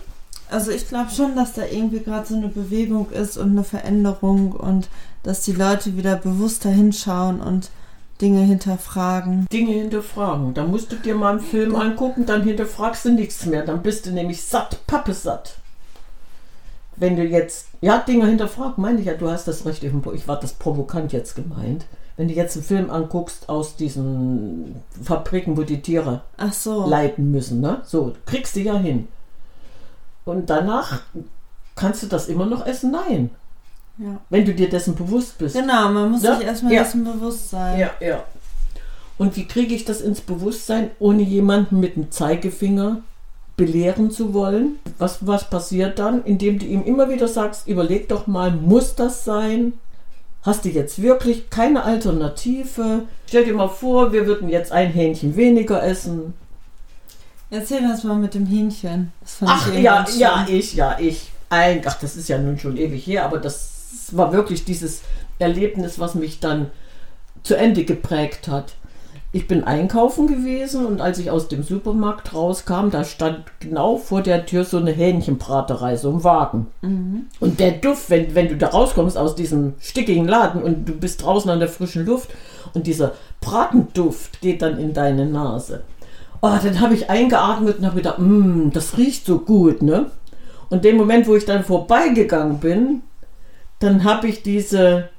Also 0.50 0.72
ich 0.72 0.88
glaube 0.88 1.12
schon, 1.12 1.36
dass 1.36 1.53
da 1.53 1.63
irgendwie 1.65 2.01
gerade 2.01 2.27
so 2.27 2.36
eine 2.36 2.50
Bewegung 2.50 3.10
ist 3.12 3.38
und 3.38 3.51
eine 3.51 3.63
Veränderung 3.63 4.51
und 4.51 4.89
dass 5.24 5.41
die 5.41 5.53
Leute 5.53 5.96
wieder 5.98 6.15
bewusster 6.17 6.70
hinschauen 6.70 7.41
und 7.41 7.70
Dinge 8.22 8.41
hinterfragen. 8.41 9.48
Dinge 9.51 9.72
hinterfragen. 9.74 10.53
Da 10.53 10.63
musst 10.63 10.91
du 10.91 10.96
dir 10.98 11.15
mal 11.15 11.31
einen 11.31 11.39
Film 11.39 11.75
angucken, 11.75 12.25
dann 12.25 12.43
hinterfragst 12.43 13.05
du 13.05 13.13
nichts 13.13 13.46
mehr. 13.46 13.65
Dann 13.65 13.81
bist 13.81 14.05
du 14.05 14.12
nämlich 14.12 14.43
satt, 14.43 14.86
pappesatt. 14.86 15.55
Wenn 17.01 17.15
du 17.15 17.24
jetzt, 17.24 17.65
ja, 17.81 17.98
Dinge 17.98 18.27
hinterfragen, 18.27 18.75
meine 18.77 19.00
ich 19.00 19.08
ja, 19.08 19.15
du 19.15 19.27
hast 19.27 19.48
das 19.48 19.65
recht, 19.65 19.84
ich 19.84 20.27
war 20.27 20.39
das 20.39 20.53
provokant 20.53 21.12
jetzt 21.12 21.36
gemeint. 21.36 21.86
Wenn 22.15 22.27
du 22.27 22.36
jetzt 22.36 22.55
einen 22.55 22.63
Film 22.63 22.91
anguckst 22.91 23.50
aus 23.50 23.75
diesen 23.75 24.75
Fabriken, 25.01 25.58
wo 25.58 25.63
die 25.63 25.81
Tiere 25.81 26.22
Ach 26.38 26.53
so. 26.53 26.88
leiten 26.88 27.31
müssen, 27.31 27.60
ne? 27.60 27.81
So, 27.86 28.13
kriegst 28.27 28.55
du 28.55 28.60
ja 28.60 28.77
hin. 28.77 29.08
Und 30.25 30.51
danach 30.51 31.01
kannst 31.75 32.03
du 32.03 32.08
das 32.08 32.27
immer 32.27 32.46
noch 32.46 32.67
essen? 32.67 32.91
Nein. 32.91 33.31
Ja. 33.98 34.20
Wenn 34.29 34.46
du 34.46 34.53
dir 34.53 34.70
dessen 34.70 34.93
bewusst 34.93 35.39
bist. 35.39 35.55
Genau, 35.55 35.89
man 35.89 36.12
muss 36.12 36.22
Ja, 36.22 36.36
sich 36.36 36.46
erstmal 36.46 36.74
ja. 36.74 36.84
dessen 36.84 37.03
bewusst 37.03 37.50
sein. 37.50 37.79
Ja, 37.79 37.89
ja. 38.00 38.24
Und 39.17 39.36
wie 39.38 39.48
kriege 39.48 39.74
ich 39.74 39.86
das 39.86 40.01
ins 40.01 40.22
Bewusstsein, 40.22 40.91
ohne 41.00 41.24
jemanden 41.24 41.79
mit 41.79 41.96
dem 41.96 42.12
Zeigefinger 42.12 42.98
belehren 43.58 44.12
zu 44.12 44.34
wollen? 44.34 44.79
Was, 44.98 45.25
was 45.25 45.50
passiert 45.50 46.00
dann, 46.00 46.24
indem 46.24 46.60
du 46.60 46.65
ihm 46.65 46.84
immer 46.84 47.10
wieder 47.10 47.27
sagst, 47.27 47.67
überleg 47.67 48.10
doch 48.10 48.27
mal, 48.27 48.51
muss 48.51 48.96
das 48.96 49.25
sein? 49.25 49.74
Hast 50.43 50.65
du 50.65 50.70
jetzt 50.70 51.01
wirklich 51.01 51.50
keine 51.50 51.84
Alternative? 51.84 53.03
Stell 53.27 53.46
dir 53.46 53.53
mal 53.53 53.67
vor, 53.67 54.12
wir 54.12 54.25
würden 54.25 54.50
jetzt 54.50 54.72
ein 54.72 54.91
Hähnchen 54.91 55.36
weniger 55.36 55.84
essen. 55.84 56.34
Erzähl 57.51 57.81
das 57.81 58.03
mal 58.03 58.15
mit 58.15 58.34
dem 58.34 58.46
Hähnchen. 58.46 59.12
Ach 59.46 59.72
ja, 59.74 60.05
ja, 60.17 60.46
ich, 60.50 60.74
ja, 60.74 60.98
ich. 61.00 61.31
Ein, 61.50 61.81
ach, 61.86 62.00
das 62.00 62.15
ist 62.15 62.29
ja 62.29 62.38
nun 62.38 62.58
schon 62.58 62.77
ewig 62.77 63.05
her, 63.05 63.25
aber 63.25 63.38
das 63.38 64.08
war 64.12 64.31
wirklich 64.31 64.63
dieses 64.63 65.01
Erlebnis, 65.38 66.00
was 66.00 66.15
mich 66.15 66.39
dann 66.39 66.72
zu 67.43 67.55
Ende 67.55 67.84
geprägt 67.84 68.48
hat. 68.48 68.74
Ich 69.34 69.48
bin 69.48 69.64
einkaufen 69.64 70.28
gewesen 70.28 70.86
und 70.86 71.00
als 71.00 71.18
ich 71.18 71.32
aus 71.32 71.48
dem 71.48 71.64
Supermarkt 71.64 72.34
rauskam, 72.34 72.90
da 72.92 73.06
stand 73.06 73.46
genau 73.62 73.96
vor 73.96 74.22
der 74.22 74.46
Tür 74.46 74.66
so 74.66 74.78
eine 74.78 74.92
Hähnchenbraterei, 74.92 75.96
so 75.96 76.12
ein 76.12 76.24
Wagen. 76.26 76.68
Und 77.40 77.60
der 77.62 77.72
Duft, 77.72 78.10
wenn, 78.10 78.36
wenn 78.36 78.50
du 78.50 78.58
da 78.58 78.68
rauskommst 78.68 79.18
aus 79.18 79.36
diesem 79.36 79.76
stickigen 79.80 80.28
Laden 80.28 80.62
und 80.62 80.86
du 80.90 80.94
bist 80.94 81.24
draußen 81.24 81.50
an 81.50 81.60
der 81.60 81.70
frischen 81.70 82.06
Luft 82.06 82.32
und 82.74 82.88
dieser 82.88 83.14
Bratenduft 83.40 84.42
geht 84.42 84.62
dann 84.62 84.78
in 84.78 84.94
deine 84.94 85.26
Nase. 85.26 85.84
Oh, 86.42 86.58
dann 86.62 86.82
habe 86.82 86.96
ich 86.96 87.10
eingeatmet 87.10 87.80
und 87.80 87.86
habe 87.86 87.98
gedacht, 87.98 88.20
"Mm, 88.20 88.72
das 88.74 88.98
riecht 88.98 89.26
so 89.26 89.40
gut, 89.40 89.82
ne? 89.82 90.08
Und 90.70 90.84
dem 90.84 90.98
Moment, 90.98 91.28
wo 91.28 91.36
ich 91.36 91.46
dann 91.46 91.64
vorbeigegangen 91.64 92.60
bin, 92.60 93.04
dann 93.80 94.04
habe 94.04 94.28
ich 94.28 94.44
diese 94.44 95.10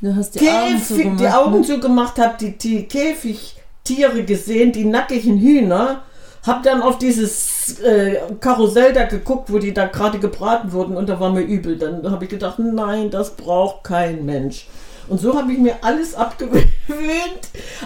Du 0.00 0.14
hast 0.14 0.34
die 0.34 0.48
Augen 0.48 0.72
Käfig, 0.72 0.86
zugemacht. 0.86 1.20
die 1.20 1.28
Augen 1.28 1.60
ne? 1.60 1.66
zugemacht, 1.66 2.18
habe 2.18 2.34
die, 2.40 2.58
die 2.58 2.84
Käfigtiere 2.84 4.24
gesehen, 4.24 4.72
die 4.72 4.84
nackigen 4.84 5.38
Hühner, 5.38 6.02
habe 6.46 6.62
dann 6.62 6.82
auf 6.82 6.98
dieses 6.98 7.80
äh, 7.80 8.20
Karussell 8.40 8.92
da 8.92 9.04
geguckt, 9.04 9.50
wo 9.50 9.58
die 9.58 9.72
da 9.72 9.86
gerade 9.86 10.18
gebraten 10.18 10.72
wurden 10.72 10.96
und 10.96 11.08
da 11.08 11.18
war 11.18 11.32
mir 11.32 11.42
übel. 11.42 11.78
Dann 11.78 12.10
habe 12.10 12.24
ich 12.24 12.30
gedacht, 12.30 12.58
nein, 12.58 13.10
das 13.10 13.30
braucht 13.36 13.84
kein 13.84 14.26
Mensch. 14.26 14.66
Und 15.08 15.20
so 15.20 15.38
habe 15.38 15.52
ich 15.52 15.58
mir 15.58 15.76
alles 15.82 16.14
abgewöhnt. 16.14 16.68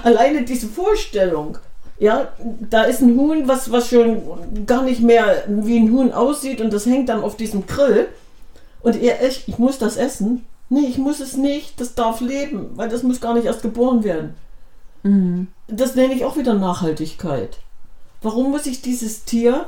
Alleine 0.02 0.42
diese 0.42 0.66
Vorstellung. 0.66 1.58
Ja, 2.00 2.28
da 2.70 2.84
ist 2.84 3.00
ein 3.00 3.16
Huhn, 3.16 3.48
was, 3.48 3.72
was 3.72 3.88
schon 3.88 4.22
gar 4.66 4.82
nicht 4.82 5.00
mehr 5.00 5.44
wie 5.48 5.78
ein 5.78 5.90
Huhn 5.90 6.12
aussieht 6.12 6.60
und 6.60 6.72
das 6.72 6.86
hängt 6.86 7.08
dann 7.08 7.22
auf 7.22 7.36
diesem 7.36 7.66
Grill. 7.66 8.08
Und 8.80 9.00
ihr 9.00 9.20
echt, 9.20 9.48
ich 9.48 9.58
muss 9.58 9.78
das 9.78 9.96
essen. 9.96 10.44
Nee, 10.68 10.87
ich 10.87 10.98
muss 10.98 11.20
es 11.20 11.37
nicht. 11.37 11.80
Das 11.80 11.94
darf 11.94 12.20
leben, 12.20 12.70
weil 12.76 12.88
das 12.88 13.02
muss 13.02 13.20
gar 13.20 13.34
nicht 13.34 13.46
erst 13.46 13.62
geboren 13.62 14.04
werden. 14.04 14.34
Mhm. 15.02 15.48
Das 15.66 15.94
nenne 15.94 16.14
ich 16.14 16.25
auch 16.25 16.37
wieder 16.37 16.54
Nachhaltigkeit. 16.54 17.58
Warum 18.22 18.50
muss 18.50 18.66
ich 18.66 18.82
dieses 18.82 19.25
Tier, 19.25 19.66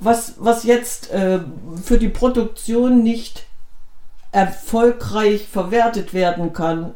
was, 0.00 0.34
was 0.38 0.64
jetzt 0.64 1.10
äh, 1.10 1.40
für 1.82 1.98
die 1.98 2.08
Produktion 2.08 3.02
nicht 3.02 3.44
erfolgreich 4.32 5.46
verwertet 5.48 6.14
werden 6.14 6.52
kann, 6.52 6.94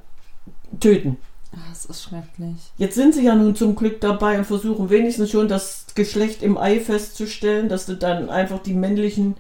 töten? 0.80 1.18
Ah, 1.52 1.58
Das 1.70 1.84
ist 1.84 2.02
schrecklich. 2.02 2.56
Jetzt 2.78 2.94
sind 2.94 3.14
sie 3.14 3.24
ja 3.24 3.34
nun 3.34 3.54
zum 3.54 3.76
Glück 3.76 4.00
dabei 4.00 4.38
und 4.38 4.44
versuchen 4.44 4.90
wenigstens 4.90 5.30
schon 5.30 5.48
das 5.48 5.86
Geschlecht 5.94 6.42
im 6.42 6.56
Ei 6.56 6.80
festzustellen, 6.80 7.68
dass 7.68 7.86
du 7.86 7.94
dann 7.96 8.30
einfach 8.30 8.60
die 8.60 8.74
männlichen 8.74 9.36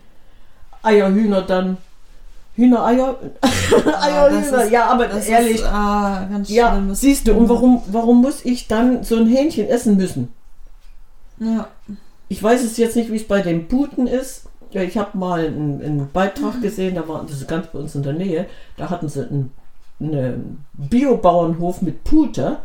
Eierhühner 0.82 1.42
dann. 1.42 1.78
Hühnereier? 2.56 3.16
Eierhühner, 4.00 4.62
ist- 4.64 4.70
ja, 4.70 4.86
aber 4.86 5.08
Das 5.08 5.26
ehrlich. 5.26 5.56
Ist, 5.56 5.64
ah, 5.64 6.28
ja, 6.46 6.80
siehst 6.92 7.26
du, 7.28 7.34
und 7.34 7.48
warum, 7.48 7.82
warum 7.88 8.20
muss 8.22 8.44
ich 8.44 8.68
dann 8.68 9.02
so 9.02 9.16
ein 9.16 9.26
Hähnchen 9.26 9.68
essen 9.68 9.96
müssen? 9.96 10.28
Ja. 11.38 11.68
Ich 12.28 12.42
weiß 12.42 12.62
es 12.62 12.76
jetzt 12.76 12.96
nicht, 12.96 13.10
wie 13.12 13.16
es 13.16 13.26
bei 13.26 13.42
den 13.42 13.68
Puten 13.68 14.06
ist. 14.06 14.44
Ja, 14.70 14.82
ich 14.82 14.96
habe 14.96 15.16
mal 15.18 15.46
einen, 15.46 15.82
einen 15.82 16.10
Beitrag 16.12 16.60
gesehen, 16.62 16.94
da 16.96 17.06
war 17.06 17.22
das 17.22 17.40
ist 17.40 17.48
ganz 17.48 17.66
bei 17.68 17.78
uns 17.78 17.94
in 17.94 18.02
der 18.02 18.12
Nähe. 18.14 18.46
Da 18.76 18.90
hatten 18.90 19.08
sie 19.08 19.20
einen, 19.28 19.52
einen 20.00 20.64
Biobauernhof 20.74 21.82
mit 21.82 22.02
Pute 22.04 22.58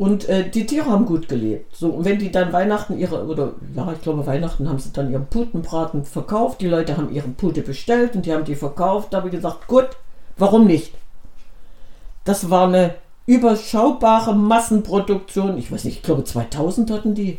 und 0.00 0.30
äh, 0.30 0.48
die 0.48 0.64
Tiere 0.64 0.86
haben 0.86 1.04
gut 1.04 1.28
gelebt. 1.28 1.76
So, 1.76 1.88
und 1.90 2.06
wenn 2.06 2.18
die 2.18 2.32
dann 2.32 2.54
Weihnachten 2.54 2.98
ihre, 2.98 3.26
oder 3.26 3.52
ja, 3.76 3.92
ich 3.92 4.00
glaube 4.00 4.26
Weihnachten 4.26 4.66
haben 4.66 4.78
sie 4.78 4.94
dann 4.94 5.12
ihren 5.12 5.26
Putenbraten 5.26 6.06
verkauft. 6.06 6.62
Die 6.62 6.68
Leute 6.68 6.96
haben 6.96 7.12
ihren 7.12 7.34
Pute 7.34 7.60
bestellt 7.60 8.16
und 8.16 8.24
die 8.24 8.32
haben 8.32 8.46
die 8.46 8.54
verkauft. 8.54 9.08
Da 9.12 9.18
habe 9.18 9.28
ich 9.28 9.34
gesagt, 9.34 9.68
gut, 9.68 9.88
warum 10.38 10.66
nicht? 10.66 10.94
Das 12.24 12.48
war 12.48 12.68
eine 12.68 12.94
überschaubare 13.26 14.34
Massenproduktion. 14.34 15.58
Ich 15.58 15.70
weiß 15.70 15.84
nicht, 15.84 15.96
ich 15.98 16.02
glaube 16.02 16.24
2000 16.24 16.90
hatten 16.90 17.14
die. 17.14 17.36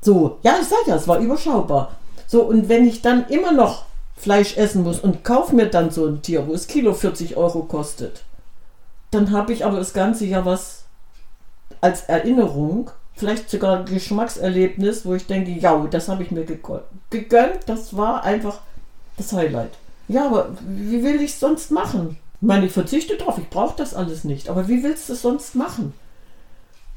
So, 0.00 0.38
ja, 0.44 0.54
ich 0.58 0.68
sage 0.68 0.84
ja, 0.86 0.96
es 0.96 1.06
war 1.06 1.18
überschaubar. 1.18 1.90
So, 2.26 2.44
und 2.44 2.70
wenn 2.70 2.86
ich 2.86 3.02
dann 3.02 3.28
immer 3.28 3.52
noch 3.52 3.84
Fleisch 4.16 4.56
essen 4.56 4.82
muss 4.82 4.98
und 4.98 5.24
kaufe 5.24 5.54
mir 5.54 5.66
dann 5.66 5.90
so 5.90 6.06
ein 6.06 6.22
Tier, 6.22 6.46
wo 6.46 6.54
es 6.54 6.68
Kilo 6.68 6.94
40 6.94 7.36
Euro 7.36 7.64
kostet, 7.64 8.22
dann 9.10 9.30
habe 9.30 9.52
ich 9.52 9.66
aber 9.66 9.76
das 9.76 9.92
ganze 9.92 10.24
Jahr 10.24 10.46
was 10.46 10.85
als 11.80 12.02
Erinnerung, 12.02 12.90
vielleicht 13.14 13.50
sogar 13.50 13.78
ein 13.78 13.84
Geschmackserlebnis, 13.86 15.04
wo 15.04 15.14
ich 15.14 15.26
denke, 15.26 15.50
ja, 15.52 15.76
das 15.90 16.08
habe 16.08 16.22
ich 16.22 16.30
mir 16.30 16.44
gegönnt, 16.44 17.60
das 17.66 17.96
war 17.96 18.24
einfach 18.24 18.60
das 19.16 19.32
Highlight. 19.32 19.72
Ja, 20.08 20.26
aber 20.26 20.50
wie 20.60 21.02
will 21.02 21.20
ich 21.20 21.32
es 21.32 21.40
sonst 21.40 21.70
machen? 21.70 22.16
Ich 22.40 22.46
meine, 22.46 22.66
ich 22.66 22.72
verzichte 22.72 23.16
drauf, 23.16 23.38
ich 23.38 23.48
brauche 23.48 23.76
das 23.76 23.94
alles 23.94 24.24
nicht, 24.24 24.48
aber 24.48 24.68
wie 24.68 24.82
willst 24.82 25.08
du 25.08 25.14
es 25.14 25.22
sonst 25.22 25.54
machen? 25.54 25.94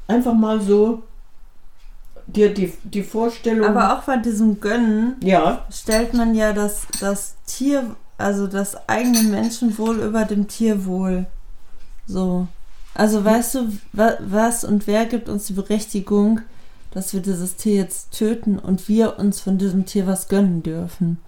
Einfach 0.06 0.34
mal 0.34 0.60
so 0.60 1.02
dir 2.26 2.52
die, 2.52 2.72
die 2.84 3.02
Vorstellung. 3.02 3.66
Aber 3.66 3.98
auch 3.98 4.02
bei 4.04 4.16
diesem 4.16 4.60
Gönnen 4.60 5.16
ja, 5.22 5.64
stellt 5.70 6.14
man 6.14 6.34
ja 6.34 6.52
das, 6.52 6.86
das 7.00 7.36
Tier, 7.46 7.96
also 8.18 8.46
das 8.46 8.88
eigene 8.88 9.22
Menschenwohl 9.22 10.00
über 10.00 10.24
dem 10.24 10.46
Tierwohl. 10.46 11.26
So. 12.06 12.46
Also 12.94 13.24
weißt 13.24 13.54
du, 13.54 13.72
wa, 13.92 14.14
was 14.20 14.64
und 14.64 14.86
wer 14.86 15.06
gibt 15.06 15.28
uns 15.28 15.46
die 15.46 15.52
Berechtigung, 15.52 16.40
dass 16.92 17.14
wir 17.14 17.20
dieses 17.20 17.56
Tier 17.56 17.76
jetzt 17.76 18.12
töten 18.12 18.58
und 18.58 18.88
wir 18.88 19.18
uns 19.18 19.40
von 19.40 19.58
diesem 19.58 19.86
Tier 19.86 20.06
was 20.06 20.28
gönnen 20.28 20.62
dürfen? 20.62 21.18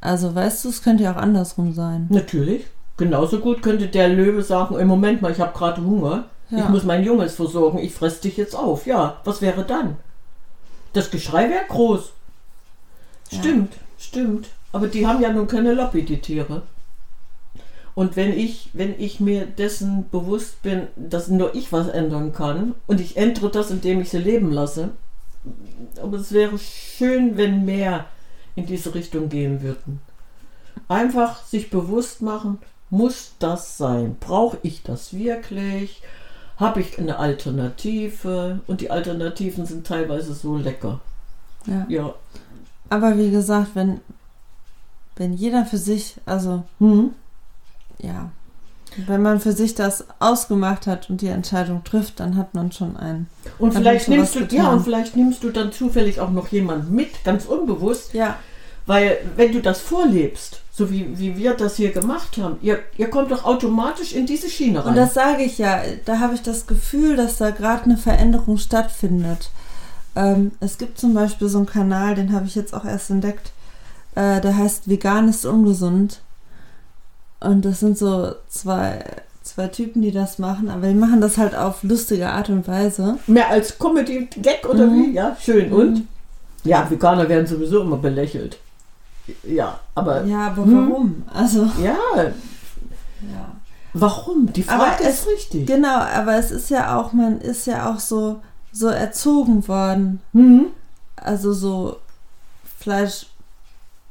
Also 0.00 0.34
weißt 0.34 0.64
du, 0.64 0.68
es 0.68 0.82
könnte 0.82 1.04
ja 1.04 1.12
auch 1.12 1.16
andersrum 1.20 1.72
sein. 1.74 2.06
natürlich. 2.10 2.66
Genauso 2.98 3.40
gut 3.40 3.62
könnte 3.62 3.88
der 3.88 4.08
Löwe 4.08 4.42
sagen, 4.42 4.78
im 4.78 4.88
Moment 4.88 5.20
mal, 5.20 5.30
ich 5.30 5.38
habe 5.40 5.56
gerade 5.56 5.82
Hunger. 5.84 6.24
Ich 6.50 6.56
Ja. 6.56 6.68
muss 6.70 6.84
mein 6.84 7.04
Junges 7.04 7.34
versorgen, 7.34 7.78
ich 7.78 7.92
fress 7.92 8.20
dich 8.20 8.36
jetzt 8.38 8.54
auf. 8.56 8.86
Ja, 8.86 9.20
was 9.24 9.42
wäre 9.42 9.64
dann? 9.64 9.96
Das 10.94 11.10
Geschrei 11.10 11.50
wäre 11.50 11.64
groß. 11.68 12.10
Ja. 13.32 13.38
Stimmt, 13.40 13.74
stimmt. 13.98 14.48
Aber 14.72 14.86
die 14.88 15.06
haben 15.06 15.20
ja 15.20 15.30
nun 15.30 15.46
keine 15.46 15.74
Lobby, 15.74 16.04
die 16.04 16.20
Tiere. 16.20 16.62
Und 17.96 18.14
wenn 18.14 18.38
ich, 18.38 18.68
wenn 18.74 18.94
ich 19.00 19.20
mir 19.20 19.46
dessen 19.46 20.10
bewusst 20.10 20.62
bin, 20.62 20.86
dass 20.96 21.28
nur 21.28 21.54
ich 21.54 21.72
was 21.72 21.88
ändern 21.88 22.34
kann 22.34 22.74
und 22.86 23.00
ich 23.00 23.16
ändere 23.16 23.50
das, 23.50 23.70
indem 23.70 24.02
ich 24.02 24.10
sie 24.10 24.18
leben 24.18 24.52
lasse, 24.52 24.90
aber 26.02 26.18
es 26.18 26.30
wäre 26.30 26.58
schön, 26.58 27.38
wenn 27.38 27.64
mehr 27.64 28.04
in 28.54 28.66
diese 28.66 28.94
Richtung 28.94 29.30
gehen 29.30 29.62
würden. 29.62 30.00
Einfach 30.88 31.42
sich 31.44 31.70
bewusst 31.70 32.20
machen, 32.20 32.58
muss 32.90 33.32
das 33.38 33.78
sein? 33.78 34.16
Brauche 34.20 34.58
ich 34.62 34.82
das 34.82 35.14
wirklich? 35.14 36.02
Habe 36.58 36.82
ich 36.82 36.98
eine 36.98 37.18
Alternative? 37.18 38.60
Und 38.66 38.82
die 38.82 38.90
Alternativen 38.90 39.64
sind 39.64 39.86
teilweise 39.86 40.34
so 40.34 40.58
lecker. 40.58 41.00
Ja. 41.64 41.86
Ja. 41.88 42.14
Aber 42.90 43.16
wie 43.16 43.30
gesagt, 43.30 43.70
wenn, 43.72 44.02
wenn 45.16 45.32
jeder 45.32 45.64
für 45.64 45.78
sich, 45.78 46.16
also 46.26 46.62
Mhm. 46.78 47.12
Ja, 47.98 48.30
wenn 49.06 49.22
man 49.22 49.40
für 49.40 49.52
sich 49.52 49.74
das 49.74 50.04
ausgemacht 50.20 50.86
hat 50.86 51.10
und 51.10 51.20
die 51.20 51.26
Entscheidung 51.26 51.84
trifft, 51.84 52.20
dann 52.20 52.36
hat 52.36 52.54
man 52.54 52.72
schon 52.72 52.96
einen. 52.96 53.28
Und 53.58 53.74
vielleicht 53.74 54.08
nimmst 54.08 54.34
du, 54.34 54.40
ja, 54.40 54.46
getan. 54.46 54.74
und 54.74 54.84
vielleicht 54.84 55.16
nimmst 55.16 55.42
du 55.42 55.50
dann 55.50 55.72
zufällig 55.72 56.20
auch 56.20 56.30
noch 56.30 56.48
jemanden 56.48 56.94
mit, 56.94 57.24
ganz 57.24 57.44
unbewusst, 57.44 58.14
Ja, 58.14 58.36
weil 58.86 59.18
wenn 59.34 59.52
du 59.52 59.60
das 59.60 59.80
vorlebst, 59.80 60.62
so 60.72 60.90
wie, 60.90 61.18
wie 61.18 61.36
wir 61.36 61.54
das 61.54 61.76
hier 61.76 61.90
gemacht 61.90 62.38
haben, 62.38 62.58
ihr, 62.62 62.78
ihr 62.96 63.10
kommt 63.10 63.30
doch 63.32 63.44
automatisch 63.44 64.12
in 64.12 64.26
diese 64.26 64.48
Schiene 64.48 64.80
rein. 64.80 64.90
und 64.90 64.96
das 64.96 65.14
sage 65.14 65.42
ich 65.42 65.58
ja, 65.58 65.82
da 66.04 66.20
habe 66.20 66.34
ich 66.34 66.42
das 66.42 66.66
Gefühl, 66.66 67.16
dass 67.16 67.36
da 67.38 67.50
gerade 67.50 67.84
eine 67.84 67.96
Veränderung 67.96 68.58
stattfindet. 68.58 69.50
Ähm, 70.14 70.52
es 70.60 70.78
gibt 70.78 70.98
zum 70.98 71.14
Beispiel 71.14 71.48
so 71.48 71.58
einen 71.58 71.66
Kanal, 71.66 72.14
den 72.14 72.32
habe 72.32 72.46
ich 72.46 72.54
jetzt 72.54 72.72
auch 72.72 72.84
erst 72.84 73.10
entdeckt, 73.10 73.52
äh, 74.14 74.40
der 74.40 74.56
heißt 74.56 74.88
Vegan 74.88 75.28
ist 75.28 75.44
ungesund. 75.44 76.20
Und 77.40 77.64
das 77.64 77.80
sind 77.80 77.98
so 77.98 78.34
zwei, 78.48 79.04
zwei 79.42 79.68
Typen, 79.68 80.02
die 80.02 80.10
das 80.12 80.38
machen, 80.38 80.68
aber 80.70 80.88
die 80.88 80.94
machen 80.94 81.20
das 81.20 81.36
halt 81.38 81.54
auf 81.54 81.82
lustige 81.82 82.28
Art 82.30 82.48
und 82.48 82.66
Weise. 82.66 83.18
Mehr 83.26 83.48
als 83.50 83.78
Comedy-Gag 83.78 84.66
oder 84.68 84.86
Mhm. 84.86 84.94
wie? 84.94 85.12
Ja, 85.12 85.36
schön. 85.40 85.72
Und? 85.72 86.06
Ja, 86.64 86.88
Veganer 86.90 87.28
werden 87.28 87.46
sowieso 87.46 87.82
immer 87.82 87.96
belächelt. 87.98 88.58
Ja, 89.44 89.78
aber 89.94 90.24
Ja, 90.24 90.46
aber 90.48 90.64
Hm. 90.64 90.90
warum? 90.90 91.22
Also, 91.32 91.64
ja, 91.82 91.96
ja. 92.16 93.52
warum? 93.92 94.52
Die 94.52 94.66
Aber 94.68 94.84
Frage 94.86 95.04
es- 95.04 95.20
ist 95.20 95.26
richtig. 95.28 95.66
Genau, 95.66 95.98
aber 95.98 96.36
es 96.36 96.50
ist 96.50 96.70
ja 96.70 96.96
auch, 96.98 97.12
man 97.12 97.40
ist 97.40 97.66
ja 97.66 97.90
auch 97.92 97.98
so, 98.00 98.40
so 98.72 98.88
erzogen 98.88 99.66
worden. 99.68 100.20
Mhm. 100.32 100.66
Also 101.16 101.52
so 101.52 101.96
Fleisch 102.78 103.26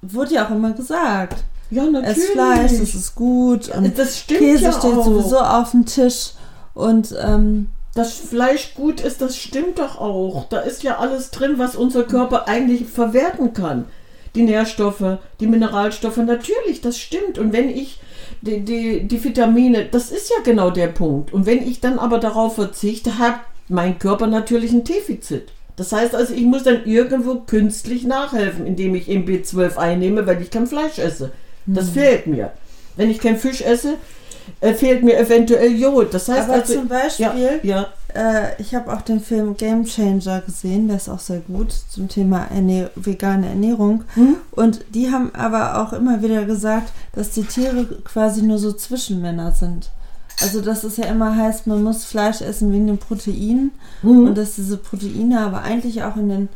wurde 0.02 0.34
ja 0.36 0.46
auch 0.46 0.52
immer 0.52 0.72
gesagt. 0.74 1.44
Ja, 1.76 1.84
natürlich. 1.84 2.18
Ess 2.18 2.26
Fleisch, 2.30 2.72
das 2.80 2.96
ist 2.96 3.16
gut. 3.16 3.70
Und 3.70 3.98
das 3.98 4.20
stimmt 4.20 4.40
Käse 4.40 4.64
ja 4.64 4.72
steht 4.72 4.94
auch. 4.94 5.04
sowieso 5.06 5.40
auf 5.40 5.72
dem 5.72 5.86
Tisch. 5.86 6.32
Und 6.74 7.14
ähm, 7.22 7.68
Dass 7.94 8.14
Fleisch 8.14 8.76
gut 8.76 9.02
ist, 9.02 9.22
das 9.22 9.36
stimmt 9.38 9.80
doch 9.80 10.00
auch. 10.00 10.48
Da 10.50 10.60
ist 10.60 10.84
ja 10.84 10.98
alles 11.00 11.32
drin, 11.32 11.56
was 11.58 11.76
unser 11.76 12.04
Körper 12.04 12.48
eigentlich 12.48 12.86
verwerten 12.86 13.54
kann. 13.54 13.86
Die 14.36 14.44
Nährstoffe, 14.44 15.18
die 15.40 15.48
Mineralstoffe, 15.48 16.18
natürlich, 16.18 16.82
das 16.82 16.98
stimmt. 16.98 17.38
Und 17.40 17.54
wenn 17.54 17.70
ich 17.70 18.00
die, 18.42 18.62
die, 18.62 19.04
die 19.08 19.24
Vitamine, 19.24 19.86
das 19.86 20.12
ist 20.12 20.30
ja 20.30 20.44
genau 20.44 20.72
der 20.72 20.88
Punkt. 20.88 21.34
Und 21.34 21.46
wenn 21.46 21.66
ich 21.66 21.80
dann 21.82 22.00
aber 22.00 22.20
darauf 22.20 22.56
verzichte, 22.56 23.18
hat 23.18 23.36
mein 23.68 24.00
Körper 24.00 24.28
natürlich 24.28 24.72
ein 24.72 24.84
Defizit. 24.84 25.50
Das 25.76 25.92
heißt 25.92 26.16
also, 26.16 26.34
ich 26.34 26.44
muss 26.44 26.64
dann 26.64 26.86
irgendwo 26.86 27.36
künstlich 27.36 28.04
nachhelfen, 28.06 28.66
indem 28.66 28.96
ich 28.96 29.10
eben 29.10 29.26
B12 29.26 29.76
einnehme, 29.78 30.26
weil 30.26 30.42
ich 30.42 30.52
kein 30.52 30.68
Fleisch 30.68 31.00
esse. 31.00 31.32
Das 31.66 31.90
fehlt 31.90 32.28
mir. 32.28 32.52
Wenn 32.96 33.10
ich 33.10 33.20
kein 33.20 33.38
Fisch 33.38 33.62
esse, 33.62 33.96
äh, 34.62 34.74
fehlt 34.74 35.04
mir 35.04 35.18
eventuell 35.18 35.72
Jod. 35.72 36.14
Das 36.14 36.30
heißt 36.30 36.44
aber 36.50 36.54
also, 36.62 36.74
zum 36.76 36.88
Beispiel, 36.88 37.26
ja, 37.26 37.52
ja, 37.64 37.88
äh, 38.14 38.62
ich 38.62 38.74
habe 38.76 38.94
auch 38.94 39.02
den 39.02 39.20
Film 39.20 39.58
Game 39.58 39.84
Changer 39.86 40.42
gesehen, 40.42 40.88
der 40.88 40.98
ist 40.98 41.10
auch 41.10 41.20
sehr 41.20 41.40
gut 41.40 41.74
zum 41.90 42.08
Thema 42.08 42.46
Ernähr 42.54 42.92
vegane 42.96 43.48
Ernährung. 43.50 44.04
Hm? 44.14 44.36
Und 44.52 44.86
die 44.94 45.12
haben 45.12 45.34
aber 45.34 45.82
auch 45.82 45.94
immer 45.94 46.22
wieder 46.22 46.46
gesagt, 46.46 46.92
dass 47.14 47.32
die 47.32 47.44
Tiere 47.44 47.86
quasi 48.04 48.44
nur 48.44 48.60
so 48.60 48.72
Zwischenmänner 48.72 49.52
sind. 49.52 49.90
Also 50.42 50.62
dass 50.62 50.84
es 50.84 50.98
ja 50.98 51.06
immer 51.06 51.36
heißt, 51.36 51.66
man 51.66 51.82
muss 51.82 52.04
Fleisch 52.06 52.42
essen 52.42 52.72
wegen 52.72 52.88
den 52.88 52.98
Proteinen 52.98 53.72
Mhm. 54.04 54.28
und 54.28 54.38
dass 54.38 54.56
diese 54.56 54.78
Proteine 54.78 55.40
aber 55.40 55.64
eigentlich 55.64 56.04
auch 56.04 56.18
in 56.18 56.30
den 56.30 56.50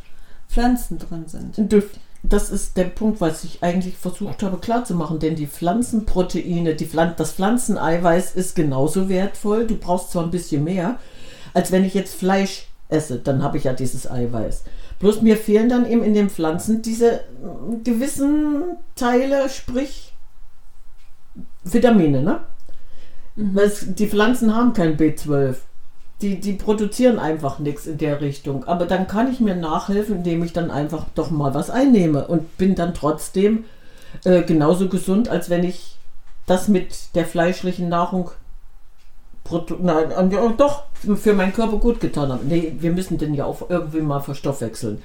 Pflanzen 0.49 0.97
drin 0.99 1.25
sind. 1.27 1.57
Du- 1.71 1.81
Das 2.21 2.49
ist 2.49 2.75
der 2.75 2.85
Punkt, 2.85 3.21
was 3.21 3.43
ich 3.45 3.63
eigentlich 3.63 3.95
versucht 3.95 4.43
habe 4.43 4.57
klarzumachen, 4.57 5.19
denn 5.19 5.35
die 5.35 5.47
Pflanzenproteine, 5.47 6.75
die 6.75 6.85
Pflan 6.85 7.13
das 7.15 7.31
Pflanzeneiweiß 7.31 8.35
ist 8.35 8.55
genauso 8.55 9.07
wertvoll. 9.07 9.67
Du 9.67 9.77
brauchst 9.77 10.11
zwar 10.11 10.23
ein 10.23 10.31
bisschen 10.31 10.65
mehr, 10.65 10.99
als 11.53 11.71
wenn 11.71 11.85
ich 11.85 11.93
jetzt 11.93 12.15
Fleisch 12.15 12.67
esse, 12.89 13.19
dann 13.19 13.41
habe 13.41 13.57
ich 13.57 13.63
ja 13.63 13.73
dieses 13.73 14.09
Eiweiß. 14.09 14.63
Bloß 14.99 15.21
mir 15.21 15.37
fehlen 15.37 15.69
dann 15.69 15.89
eben 15.89 16.03
in 16.03 16.13
den 16.13 16.29
Pflanzen 16.29 16.81
diese 16.81 17.21
mm, 17.41 17.83
gewissen 17.83 18.63
Teile, 18.95 19.47
sprich 19.49 20.13
Vitamine, 21.63 22.21
ne? 22.21 22.41
Weil 23.35 23.67
es, 23.67 23.85
die 23.95 24.07
Pflanzen 24.07 24.53
haben 24.53 24.73
kein 24.73 24.97
B12. 24.97 25.55
Die, 26.21 26.39
die 26.39 26.53
produzieren 26.53 27.17
einfach 27.17 27.59
nichts 27.59 27.87
in 27.87 27.97
der 27.97 28.19
Richtung. 28.19 28.65
Aber 28.65 28.85
dann 28.85 29.07
kann 29.07 29.31
ich 29.31 29.39
mir 29.39 29.55
nachhelfen, 29.55 30.17
indem 30.17 30.43
ich 30.43 30.51
dann 30.51 30.69
einfach 30.69 31.05
doch 31.15 31.31
mal 31.31 31.53
was 31.53 31.69
einnehme 31.69 32.27
und 32.27 32.57
bin 32.57 32.75
dann 32.75 32.93
trotzdem 32.93 33.63
äh, 34.25 34.43
genauso 34.43 34.89
gesund, 34.89 35.29
als 35.29 35.49
wenn 35.49 35.63
ich 35.63 35.95
das 36.45 36.67
mit 36.67 37.15
der 37.15 37.25
fleischlichen 37.25 37.89
Nahrung 37.89 38.31
Nein, 39.79 40.29
doch 40.57 40.83
für 41.15 41.33
meinen 41.33 41.53
Körper 41.53 41.77
gut 41.77 41.99
getan 41.99 42.31
habe. 42.31 42.45
Nee, 42.45 42.73
wir 42.79 42.91
müssen 42.91 43.17
den 43.17 43.33
ja 43.33 43.45
auch 43.45 43.69
irgendwie 43.69 44.01
mal 44.01 44.19
verstoffwechseln. 44.19 45.01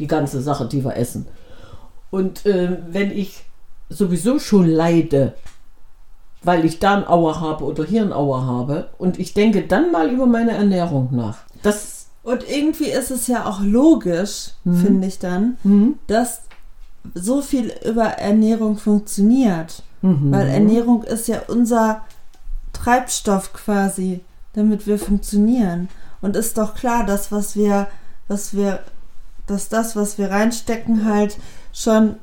Die 0.00 0.08
ganze 0.08 0.42
Sache, 0.42 0.66
die 0.66 0.84
wir 0.84 0.96
essen. 0.96 1.28
Und 2.10 2.46
äh, 2.46 2.78
wenn 2.88 3.12
ich 3.12 3.44
sowieso 3.88 4.38
schon 4.38 4.66
leide, 4.66 5.34
weil 6.46 6.64
ich 6.64 6.78
da 6.78 6.96
ein 6.96 7.06
Auer 7.06 7.40
habe 7.40 7.64
oder 7.64 7.84
hier 7.84 8.02
ein 8.02 8.12
Auer 8.12 8.46
habe 8.46 8.88
und 8.98 9.18
ich 9.18 9.34
denke 9.34 9.66
dann 9.66 9.92
mal 9.92 10.08
über 10.10 10.26
meine 10.26 10.52
Ernährung 10.52 11.08
nach. 11.10 11.38
Das 11.62 12.06
Und 12.22 12.48
irgendwie 12.48 12.90
ist 12.90 13.10
es 13.10 13.26
ja 13.26 13.46
auch 13.46 13.60
logisch, 13.60 14.50
finde 14.64 15.06
ich 15.06 15.18
dann, 15.18 15.58
dass 16.06 16.42
so 17.14 17.40
viel 17.40 17.72
über 17.84 18.04
Ernährung 18.04 18.78
funktioniert. 18.78 19.82
Mhm. 20.02 20.32
Weil 20.32 20.48
Ernährung 20.48 21.04
ist 21.04 21.28
ja 21.28 21.42
unser 21.46 22.02
Treibstoff 22.72 23.52
quasi, 23.52 24.20
damit 24.54 24.86
wir 24.86 24.98
funktionieren. 24.98 25.88
Und 26.20 26.36
ist 26.36 26.58
doch 26.58 26.74
klar, 26.74 27.06
dass 27.06 27.30
was 27.30 27.54
wir, 27.56 27.86
was 28.26 28.56
wir, 28.56 28.80
dass 29.46 29.68
das, 29.68 29.94
was 29.94 30.18
wir 30.18 30.30
reinstecken, 30.30 31.04
halt 31.04 31.38
schon 31.72 32.16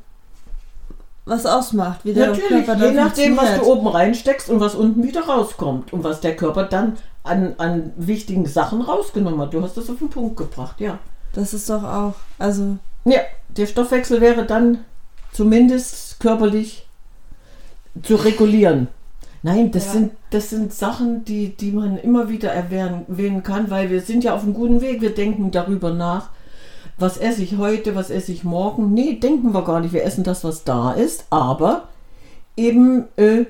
was 1.26 1.46
ausmacht, 1.46 2.04
wie 2.04 2.14
der 2.14 2.28
Natürlich, 2.28 2.66
Körper 2.66 2.76
je 2.76 2.94
dann 2.94 2.96
nachdem, 2.96 3.38
was 3.38 3.56
du 3.60 3.64
oben 3.64 3.88
reinsteckst 3.88 4.50
und 4.50 4.60
was 4.60 4.76
unten 4.76 5.04
wieder 5.04 5.22
rauskommt 5.26 5.94
und 5.94 6.04
was 6.04 6.20
der 6.22 6.36
Körper 6.36 6.64
dann 6.64 6.98
an, 7.24 7.54
an 7.58 7.94
wichtigen 7.96 8.46
Sachen 8.46 8.82
rausgenommen 8.82 9.40
hat. 9.40 9.54
Du 9.54 9.62
hast 9.62 9.78
das 9.78 9.90
auf 9.90 10.00
den 10.00 10.10
Punkt 10.10 10.36
gebracht, 10.36 10.82
ja. 10.82 11.00
Das 11.34 11.54
ist 11.54 11.70
doch 11.70 11.84
auch, 11.84 12.14
also 12.40 12.78
Ja, 13.06 13.22
der 13.50 13.66
Stoffwechsel 13.68 14.20
wäre 14.22 14.46
dann 14.46 14.80
zumindest 15.32 16.20
körperlich 16.20 16.86
zu 18.02 18.16
regulieren. 18.16 18.88
Nein, 19.44 19.72
das, 19.72 19.88
Ja. 19.88 19.92
sind, 19.94 20.12
das 20.30 20.50
sind 20.50 20.74
Sachen, 20.74 21.26
die, 21.26 21.56
die 21.56 21.72
man 21.72 21.98
immer 21.98 22.30
wieder 22.30 22.52
erwähnen 22.52 23.44
kann, 23.44 23.70
weil 23.70 23.90
wir 23.90 24.02
sind 24.02 24.24
ja 24.24 24.36
auf 24.36 24.44
einem 24.44 24.54
guten 24.54 24.82
Weg. 24.82 25.02
Wir 25.02 25.14
denken 25.14 25.52
darüber 25.52 25.94
nach, 25.94 26.30
was 26.98 27.18
esse 27.18 27.42
ich 27.44 27.58
heute, 27.58 27.96
was 27.96 28.10
esse 28.10 28.32
ich 28.32 28.44
morgen. 28.44 28.94
Nee, 28.94 29.16
denken 29.16 29.52
wir 29.54 29.64
gar 29.64 29.80
nicht. 29.80 29.94
Wir 29.94 30.04
essen 30.04 30.24
das, 30.24 30.44
was 30.44 30.64
da 30.64 30.92
ist, 30.94 31.26
aber 31.30 31.88
eben 32.56 33.06
äh, 33.18 33.46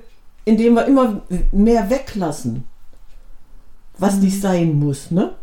indem 0.46 0.74
wir 0.76 0.86
immer 0.86 1.22
mehr 1.52 1.90
weglassen, 1.90 2.64
was 3.98 4.16
nicht 4.18 4.42
sein 4.42 4.80
muss. 4.80 5.12
Ne? 5.12 5.34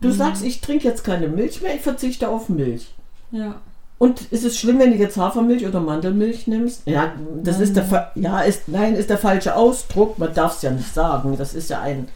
Du 0.00 0.10
sagst, 0.12 0.42
ich 0.44 0.60
trinke 0.60 0.88
jetzt 0.88 1.04
keine 1.04 1.28
Milch 1.28 1.60
mehr, 1.62 1.74
ich 1.74 1.82
verzichte 1.82 2.28
auf 2.28 2.48
Milch. 2.48 2.94
ja. 3.30 3.56
Und 3.98 4.32
ist 4.32 4.46
es 4.46 4.58
schlimm, 4.58 4.78
wenn 4.78 4.92
du 4.92 4.96
jetzt 4.96 5.18
Hafermilch 5.18 5.66
oder 5.66 5.78
Mandelmilch 5.78 6.46
nimmst? 6.46 6.80
Ja, 6.86 7.12
das 7.42 7.60
ist 7.60 7.76
der 7.76 7.84
Fa- 7.84 8.10
ja 8.14 8.40
ist 8.40 8.66
nein 8.66 8.94
ist 8.94 9.10
der 9.10 9.18
falsche 9.18 9.54
Ausdruck. 9.54 10.18
Man 10.18 10.32
darf 10.32 10.56
es 10.56 10.62
ja 10.62 10.70
nicht 10.70 10.94
sagen. 10.94 11.36
Das 11.36 11.52
ist 11.52 11.68
ja 11.68 11.82
ein, 11.82 12.08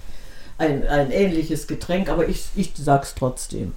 ein, 0.56 0.88
ein 0.88 1.10
ähnliches 1.10 1.66
Getränk, 1.66 2.08
aber 2.08 2.26
ich, 2.26 2.46
ich 2.56 2.72
sag's 2.74 3.14
trotzdem. 3.14 3.72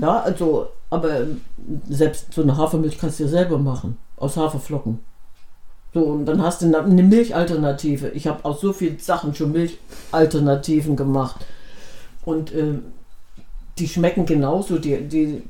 Ja, 0.00 0.20
also, 0.20 0.68
aber 0.90 1.20
ähm, 1.20 1.40
selbst 1.88 2.32
so 2.32 2.42
eine 2.42 2.56
Hafermilch 2.56 2.98
kannst 2.98 3.20
du 3.20 3.24
ja 3.24 3.28
selber 3.28 3.58
machen 3.58 3.96
aus 4.16 4.36
Haferflocken. 4.36 4.98
So 5.92 6.04
und 6.04 6.26
dann 6.26 6.42
hast 6.42 6.62
du 6.62 6.76
eine 6.76 7.02
Milchalternative. 7.02 8.10
Ich 8.10 8.26
habe 8.26 8.44
aus 8.44 8.60
so 8.60 8.72
vielen 8.72 8.98
Sachen 8.98 9.34
schon 9.34 9.52
Milchalternativen 9.52 10.96
gemacht 10.96 11.44
und 12.24 12.54
ähm, 12.54 12.84
die 13.78 13.88
schmecken 13.88 14.26
genauso. 14.26 14.78
Die, 14.78 15.08
die 15.08 15.42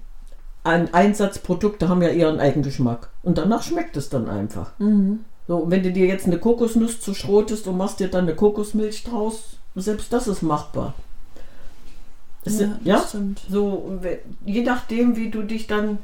ein 0.64 0.92
Einsatzprodukte 0.92 1.88
haben 1.88 2.02
ja 2.02 2.10
ihren 2.10 2.40
Eigengeschmack. 2.40 3.10
Und 3.22 3.38
danach 3.38 3.62
schmeckt 3.62 3.96
es 3.96 4.08
dann 4.08 4.28
einfach. 4.28 4.72
Mhm. 4.78 5.20
So, 5.48 5.64
wenn 5.68 5.82
du 5.82 5.92
dir 5.92 6.06
jetzt 6.06 6.26
eine 6.26 6.38
Kokosnuss 6.38 7.00
zuschrotest 7.00 7.66
und 7.66 7.76
machst 7.76 8.00
dir 8.00 8.08
dann 8.08 8.24
eine 8.24 8.34
Kokosmilch 8.34 9.04
draus, 9.04 9.56
selbst 9.74 10.12
das 10.12 10.28
ist 10.28 10.42
machbar. 10.42 10.94
Es 12.44 12.60
Ja, 12.60 12.78
ja? 12.84 13.04
So, 13.48 14.00
je 14.44 14.62
nachdem, 14.62 15.16
wie 15.16 15.30
du 15.30 15.42
dich 15.42 15.66
dann 15.66 15.98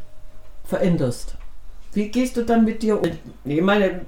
veränderst. 0.65 1.37
Wie 1.93 2.09
gehst 2.09 2.37
du 2.37 2.45
dann 2.45 2.65
mit 2.65 2.83
dir 2.83 3.01
um? 3.01 3.11
Ich 3.45 3.63
meine, 3.63 4.03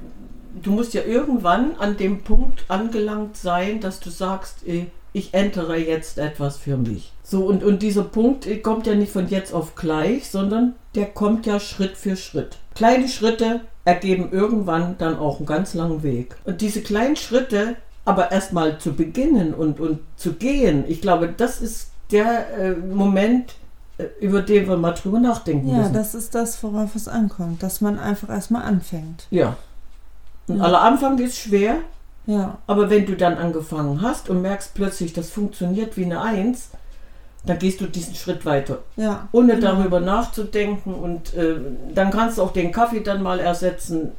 du 0.62 0.72
musst 0.72 0.94
ja 0.94 1.02
irgendwann 1.02 1.76
an 1.76 1.96
dem 1.96 2.22
Punkt 2.22 2.64
angelangt 2.68 3.36
sein, 3.36 3.80
dass 3.80 4.00
du 4.00 4.10
sagst, 4.10 4.66
eh, 4.66 4.86
ich 5.12 5.32
ändere 5.32 5.78
jetzt 5.78 6.18
etwas 6.18 6.58
für 6.58 6.76
mich. 6.76 7.12
So, 7.22 7.46
und, 7.46 7.64
und 7.64 7.82
dieser 7.82 8.04
Punkt 8.04 8.46
eh, 8.46 8.58
kommt 8.58 8.86
ja 8.86 8.94
nicht 8.94 9.12
von 9.12 9.28
jetzt 9.28 9.54
auf 9.54 9.74
gleich, 9.74 10.28
sondern 10.28 10.74
der 10.94 11.06
kommt 11.06 11.46
ja 11.46 11.60
Schritt 11.60 11.96
für 11.96 12.16
Schritt. 12.16 12.58
Kleine 12.74 13.08
Schritte 13.08 13.62
ergeben 13.84 14.28
irgendwann 14.32 14.96
dann 14.98 15.18
auch 15.18 15.38
einen 15.38 15.46
ganz 15.46 15.72
langen 15.72 16.02
Weg. 16.02 16.36
Und 16.44 16.60
diese 16.60 16.82
kleinen 16.82 17.16
Schritte 17.16 17.76
aber 18.04 18.32
erstmal 18.32 18.78
zu 18.78 18.94
beginnen 18.94 19.52
und, 19.52 19.80
und 19.80 20.00
zu 20.16 20.32
gehen, 20.32 20.84
ich 20.88 21.02
glaube, 21.02 21.28
das 21.36 21.60
ist 21.60 21.90
der 22.10 22.56
äh, 22.58 22.70
Moment, 22.72 23.54
äh, 23.98 24.04
über 24.20 24.42
den 24.42 24.68
wir 24.68 24.76
mal 24.76 24.92
drüber 24.92 25.20
nachdenken 25.20 25.68
Ja, 25.68 25.78
müssen. 25.78 25.92
das 25.94 26.14
ist 26.14 26.34
das, 26.34 26.62
worauf 26.62 26.94
es 26.94 27.08
ankommt, 27.08 27.62
dass 27.62 27.80
man 27.80 27.98
einfach 27.98 28.28
erstmal 28.30 28.62
anfängt. 28.62 29.26
ja. 29.30 29.56
Und 30.46 30.56
Ja. 30.58 30.64
aller 30.64 30.80
Anfang 30.80 31.18
ist 31.18 31.36
schwer, 31.38 31.76
Ja, 32.26 32.56
aber 32.66 32.88
wenn 32.90 33.04
du 33.06 33.16
dann 33.16 33.36
angefangen 33.36 34.00
hast 34.02 34.30
und 34.30 34.40
merkst 34.42 34.72
plötzlich, 34.74 35.12
das 35.12 35.28
funktioniert 35.30 35.96
wie 35.98 36.04
eine 36.06 36.22
Eins, 36.22 36.70
dann 37.44 37.58
gehst 37.58 37.80
du 37.80 37.86
diesen 37.86 38.14
Schritt 38.14 38.44
weiter, 38.46 38.78
ja. 38.96 39.28
ohne 39.32 39.54
genau. 39.56 39.76
darüber 39.76 40.00
nachzudenken 40.00 40.94
und 40.94 41.34
äh, 41.34 41.56
dann 41.94 42.10
kannst 42.10 42.38
du 42.38 42.42
auch 42.42 42.52
den 42.52 42.72
Kaffee 42.72 43.00
dann 43.00 43.22
mal 43.22 43.40
ersetzen. 43.40 44.12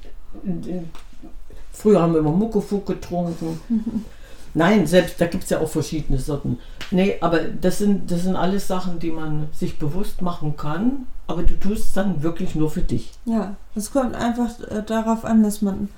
Früher 1.72 2.02
haben 2.02 2.14
wir 2.14 2.20
immer 2.20 2.32
Muckefuck 2.32 2.86
getrunken. 2.86 3.60
Nein, 4.54 4.88
selbst 4.88 5.20
da 5.22 5.28
gibt 5.28 5.44
es 5.44 5.50
ja 5.50 5.60
auch 5.60 5.70
verschiedene 5.70 6.20
Sorten. 6.20 6.58
Nee, 6.92 7.18
aber 7.22 7.40
das 7.40 7.78
sind, 7.78 8.10
das 8.12 8.24
sind 8.24 8.36
alles 8.36 8.68
Sachen, 8.68 9.00
die 9.00 9.12
man 9.12 9.48
sich 9.52 9.78
bewusst 9.78 10.22
machen 10.22 10.58
kann, 10.58 11.08
aber 11.28 11.44
du 11.44 11.60
tust 11.60 11.86
es 11.86 11.94
dann 11.94 12.24
wirklich 12.24 12.56
nur 12.56 12.70
für 12.72 12.82
dich. 12.82 13.12
Ja, 13.26 13.56
es 13.76 13.92
kommt 13.92 14.16
einfach 14.16 14.60
äh, 14.70 14.82
darauf 14.84 15.26
an, 15.26 15.44
dass 15.44 15.62
man 15.62 15.90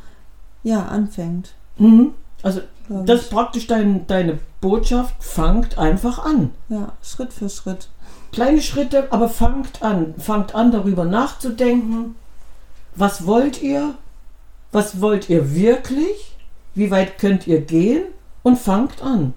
ja 0.63 0.85
anfängt. 0.85 1.53
Mhm. 1.77 2.11
Also 2.43 2.61
das 3.05 3.21
ist 3.21 3.29
praktisch 3.29 3.67
dein, 3.67 4.05
deine 4.07 4.39
Botschaft, 4.59 5.23
fangt 5.23 5.77
einfach 5.77 6.25
an. 6.25 6.51
Ja, 6.69 6.91
Schritt 7.01 7.31
für 7.31 7.49
Schritt. 7.49 7.87
Kleine 8.31 8.61
Schritte, 8.61 9.11
aber 9.11 9.29
fangt 9.29 9.81
an. 9.81 10.13
Fangt 10.17 10.55
an, 10.55 10.71
darüber 10.71 11.05
nachzudenken. 11.05 12.15
Was 12.95 13.25
wollt 13.25 13.61
ihr? 13.61 13.95
Was 14.71 15.01
wollt 15.01 15.29
ihr 15.29 15.53
wirklich? 15.53 16.37
Wie 16.75 16.91
weit 16.91 17.17
könnt 17.17 17.47
ihr 17.47 17.61
gehen? 17.61 18.03
Und 18.43 18.57
fangt 18.57 19.01
an. 19.01 19.33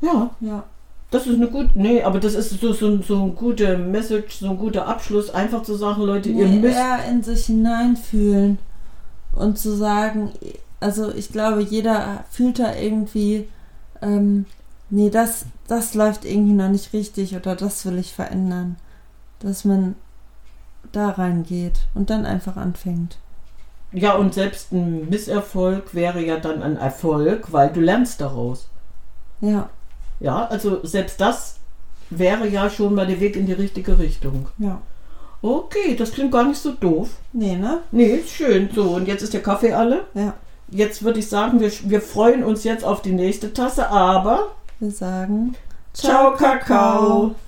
Ja, 0.00 0.30
Ja, 0.40 0.64
das 1.12 1.26
ist 1.26 1.36
eine 1.36 1.48
gute, 1.48 1.70
nee, 1.74 2.02
aber 2.02 2.20
das 2.20 2.34
ist 2.34 2.58
so, 2.58 2.72
so, 2.72 3.02
so 3.02 3.22
eine 3.22 3.32
gute 3.32 3.76
Message, 3.76 4.38
so 4.38 4.48
ein 4.48 4.58
guter 4.58 4.86
Abschluss, 4.88 5.28
einfach 5.28 5.62
zu 5.62 5.74
sagen, 5.74 6.02
Leute, 6.02 6.30
ihr 6.30 6.48
nee, 6.48 6.58
müsst. 6.58 6.76
eher 6.76 7.04
in 7.04 7.22
sich 7.22 7.46
hineinfühlen 7.46 8.58
und 9.34 9.58
zu 9.58 9.76
sagen, 9.76 10.32
also 10.80 11.12
ich 11.14 11.30
glaube, 11.30 11.62
jeder 11.62 12.24
fühlt 12.30 12.58
da 12.58 12.74
irgendwie, 12.74 13.46
ähm, 14.00 14.46
nee, 14.88 15.10
das, 15.10 15.44
das 15.68 15.94
läuft 15.94 16.24
irgendwie 16.24 16.54
noch 16.54 16.70
nicht 16.70 16.94
richtig 16.94 17.36
oder 17.36 17.56
das 17.56 17.84
will 17.84 17.98
ich 17.98 18.14
verändern. 18.14 18.76
Dass 19.40 19.66
man 19.66 19.96
da 20.92 21.10
reingeht 21.10 21.80
und 21.94 22.08
dann 22.08 22.24
einfach 22.24 22.56
anfängt. 22.56 23.18
Ja, 23.92 24.14
und 24.14 24.34
selbst 24.34 24.72
ein 24.72 25.08
Misserfolg 25.08 25.94
wäre 25.94 26.24
ja 26.24 26.38
dann 26.38 26.62
ein 26.62 26.76
Erfolg, 26.76 27.52
weil 27.52 27.70
du 27.70 27.80
lernst 27.80 28.20
daraus. 28.20 28.68
Ja, 29.40 29.68
Ja, 30.20 30.46
also 30.46 30.84
selbst 30.84 31.20
das 31.20 31.56
wäre 32.10 32.48
ja 32.48 32.70
schon 32.70 32.94
mal 32.94 33.06
der 33.06 33.20
Weg 33.20 33.36
in 33.36 33.46
die 33.46 33.52
richtige 33.52 33.98
Richtung. 33.98 34.48
Ja. 34.58 34.80
Okay, 35.42 35.96
das 35.96 36.12
klingt 36.12 36.30
gar 36.30 36.44
nicht 36.44 36.60
so 36.60 36.72
doof. 36.72 37.10
Nee, 37.32 37.56
ne? 37.56 37.80
Nee, 37.90 38.16
ist 38.16 38.30
schön. 38.30 38.70
So, 38.72 38.90
und 38.94 39.08
jetzt 39.08 39.22
ist 39.22 39.34
der 39.34 39.42
Kaffee 39.42 39.72
alle. 39.72 40.04
Ja. 40.14 40.34
Jetzt 40.68 41.02
würde 41.02 41.18
ich 41.18 41.28
sagen, 41.28 41.58
wir, 41.60 41.70
wir 41.84 42.00
freuen 42.00 42.44
uns 42.44 42.62
jetzt 42.64 42.84
auf 42.84 43.02
die 43.02 43.12
nächste 43.12 43.52
Tasse, 43.52 43.88
aber 43.90 44.52
Wir 44.78 44.90
sagen 44.90 45.56
ciao 45.92 46.34
Kakao. 46.34 47.34